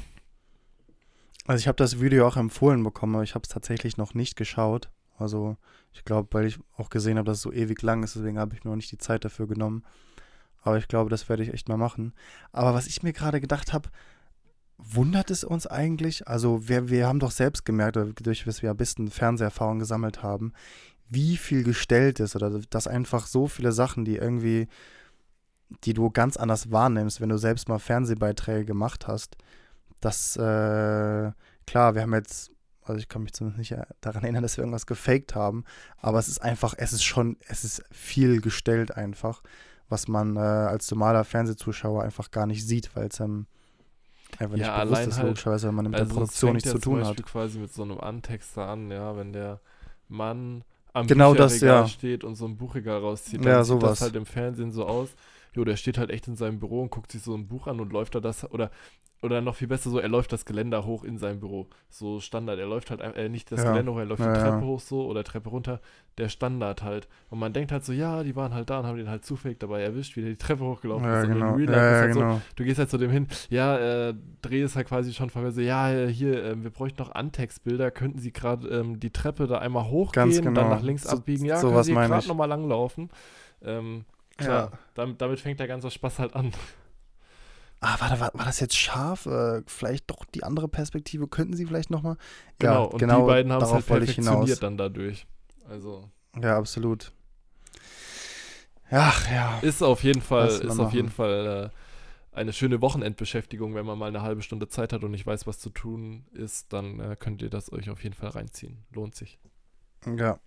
[1.48, 4.36] Also ich habe das Video auch empfohlen bekommen, aber ich habe es tatsächlich noch nicht
[4.36, 4.92] geschaut.
[5.18, 5.58] Also
[5.92, 8.54] ich glaube, weil ich auch gesehen habe, dass es so ewig lang ist, deswegen habe
[8.56, 9.84] ich mir noch nicht die Zeit dafür genommen.
[10.62, 12.14] Aber ich glaube, das werde ich echt mal machen.
[12.52, 13.90] Aber was ich mir gerade gedacht habe,
[14.78, 16.28] wundert es uns eigentlich?
[16.28, 20.54] Also wir, wir haben doch selbst gemerkt, durch was wir ein bisschen Fernseherfahrung gesammelt haben,
[21.10, 24.68] wie viel gestellt ist oder dass einfach so viele Sachen, die irgendwie,
[25.84, 29.36] die du ganz anders wahrnimmst, wenn du selbst mal Fernsehbeiträge gemacht hast,
[30.00, 31.32] dass, äh,
[31.68, 32.52] klar, wir haben jetzt,
[32.84, 35.66] also ich kann mich zumindest nicht äh, daran erinnern, dass wir irgendwas gefaked haben,
[35.98, 39.44] aber es ist einfach, es ist schon, es ist viel gestellt einfach,
[39.92, 43.46] was man äh, als normaler Fernsehzuschauer einfach gar nicht sieht, weil es ähm,
[44.40, 46.70] einfach nicht Ja, bewusst allein ist, halt- logischerweise, wenn man mit Also der Produktion nichts
[46.70, 47.32] ja zu tun Beispiel hat.
[47.32, 49.60] quasi mit so einem Antexter an, ja, wenn der
[50.08, 50.64] Mann
[50.94, 51.88] am Genau das, Bücherregal ja.
[51.88, 53.92] steht und so ein Buchregal rauszieht, Ja, dann sieht sowas.
[53.92, 55.10] das halt im Fernsehen so aus.
[55.54, 57.80] Jo, der steht halt echt in seinem Büro und guckt sich so ein Buch an
[57.80, 58.72] und läuft da das oder
[59.24, 61.68] oder noch viel besser so, er läuft das Geländer hoch in seinem Büro.
[61.92, 63.70] So Standard, er läuft halt äh, nicht das Ja.
[63.72, 64.50] Geländer hoch, er läuft Ja, die ja.
[64.50, 65.80] Treppe hoch so oder Treppe runter,
[66.18, 67.08] der Standard halt.
[67.30, 69.60] Und man denkt halt so, ja, die waren halt da und haben den halt zufällig
[69.60, 71.28] dabei erwischt, wie der die Treppe hochgelaufen Ja, ist.
[71.28, 71.58] Und genau.
[71.60, 72.42] Ja, ja, halt so, genau.
[72.56, 73.78] Du gehst halt zu dem hin, ja,
[74.10, 77.14] äh, Dreh ist halt quasi schon vorbei, so, ja, äh, hier, äh, wir bräuchten noch
[77.14, 80.68] Antextbilder, könnten Sie gerade ähm, die Treppe da einmal hochgehen, Ganz dann genau.
[80.70, 83.10] nach links So- abbiegen, ja, sowas können Sie gerade nochmal langlaufen.
[83.64, 84.06] Ähm,
[84.38, 84.78] klar, Ja.
[84.96, 86.52] damit, damit fängt der ganze Spaß halt an.
[87.84, 89.26] Ah, warte, war, war das jetzt scharf?
[89.26, 92.16] Äh, vielleicht doch die andere Perspektive, könnten Sie vielleicht nochmal?
[92.60, 94.60] Genau, und die beiden haben es halt perfektioniert hinaus.
[94.60, 95.26] dann dadurch.
[95.68, 96.10] Also,
[96.40, 97.12] Ja, absolut.
[98.92, 99.60] Ach ja.
[99.62, 101.10] ist auf jeden Fall, ist auf jeden.
[101.10, 105.26] Fall äh, eine schöne Wochenendbeschäftigung, wenn man mal eine halbe Stunde Zeit hat und nicht
[105.26, 108.84] weiß, was zu tun ist, dann äh, könnt ihr das euch auf jeden Fall reinziehen.
[108.92, 109.40] Lohnt sich.
[110.06, 110.40] Ja.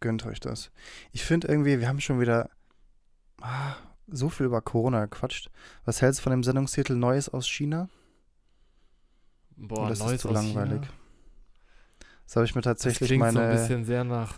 [0.00, 0.70] Gönnt euch das.
[1.12, 2.50] Ich finde irgendwie, wir haben schon wieder
[3.40, 3.74] ah,
[4.10, 5.50] so viel über Corona gequatscht.
[5.84, 7.88] Was hältst du von dem Sendungstitel Neues aus China?
[9.56, 10.82] Boah, ist Neues das zu langweilig?
[10.82, 10.92] China?
[12.24, 13.32] Das habe ich mir Das tatsächlich klingt meine.
[13.32, 14.34] so ein bisschen sehr nach,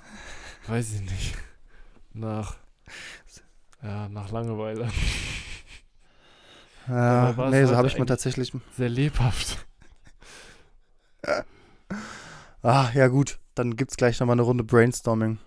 [0.68, 1.34] weiß ich nicht,
[2.12, 2.56] nach,
[3.82, 4.88] ja, nach Langeweile.
[6.88, 8.52] ja, nee, so heute habe ich mir tatsächlich.
[8.76, 9.66] Sehr lebhaft.
[12.62, 13.38] Ah, ja, gut.
[13.54, 15.38] Dann gibt es gleich nochmal eine Runde Brainstorming.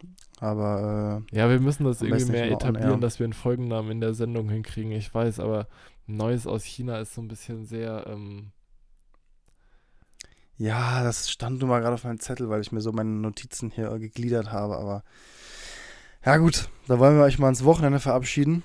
[0.44, 4.50] Aber Ja, wir müssen das irgendwie mehr etablieren, dass wir einen Folgennamen in der Sendung
[4.50, 4.92] hinkriegen.
[4.92, 5.70] Ich weiß, aber
[6.06, 8.52] Neues aus China ist so ein bisschen sehr, ähm,
[10.60, 13.10] äh, ja, das stand nun mal gerade auf meinem Zettel, weil ich mir so meine
[13.10, 14.76] Notizen hier äh, gegliedert habe.
[14.76, 15.06] Aber
[16.26, 16.68] ja, gut.
[16.88, 18.64] Da wollen wir euch mal ins Wochenende verabschieden.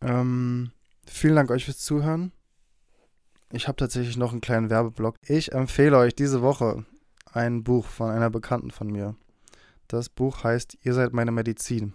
[0.00, 0.70] Ähm,
[1.06, 2.30] vielen Dank euch fürs Zuhören.
[3.50, 5.16] Ich habe tatsächlich noch einen kleinen Werbeblock.
[5.26, 6.84] Ich empfehle euch diese Woche
[7.32, 9.16] ein Buch von einer Bekannten von mir.
[9.88, 11.94] Das Buch heißt Ihr seid meine Medizin.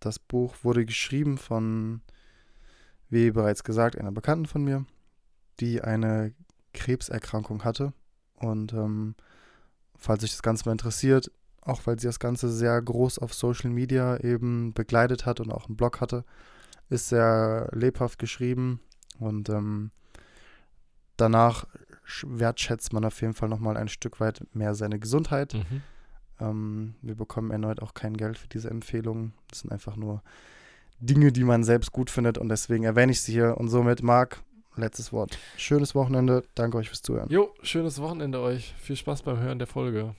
[0.00, 2.02] Das Buch wurde geschrieben von,
[3.08, 4.84] wie bereits gesagt, einer Bekannten von mir,
[5.60, 6.34] die eine
[6.74, 7.92] Krebserkrankung hatte.
[8.34, 9.14] Und ähm,
[9.96, 11.30] falls euch das Ganze mal interessiert,
[11.60, 15.66] auch weil sie das Ganze sehr groß auf Social Media eben begleitet hat und auch
[15.66, 16.24] einen Blog hatte,
[16.88, 18.80] ist sehr lebhaft geschrieben
[19.20, 19.92] und ähm,
[21.16, 21.66] danach
[22.04, 25.54] sch- wertschätzt man auf jeden Fall nochmal ein Stück weit mehr seine Gesundheit.
[25.54, 25.82] mhm.
[26.42, 29.32] Ähm, wir bekommen erneut auch kein Geld für diese Empfehlungen.
[29.48, 30.22] Das sind einfach nur
[30.98, 33.56] Dinge, die man selbst gut findet und deswegen erwähne ich sie hier.
[33.58, 34.42] Und somit, Marc,
[34.76, 35.38] letztes Wort.
[35.56, 36.44] Schönes Wochenende.
[36.54, 37.28] Danke euch fürs Zuhören.
[37.30, 38.74] Jo, schönes Wochenende euch.
[38.78, 40.14] Viel Spaß beim Hören der Folge.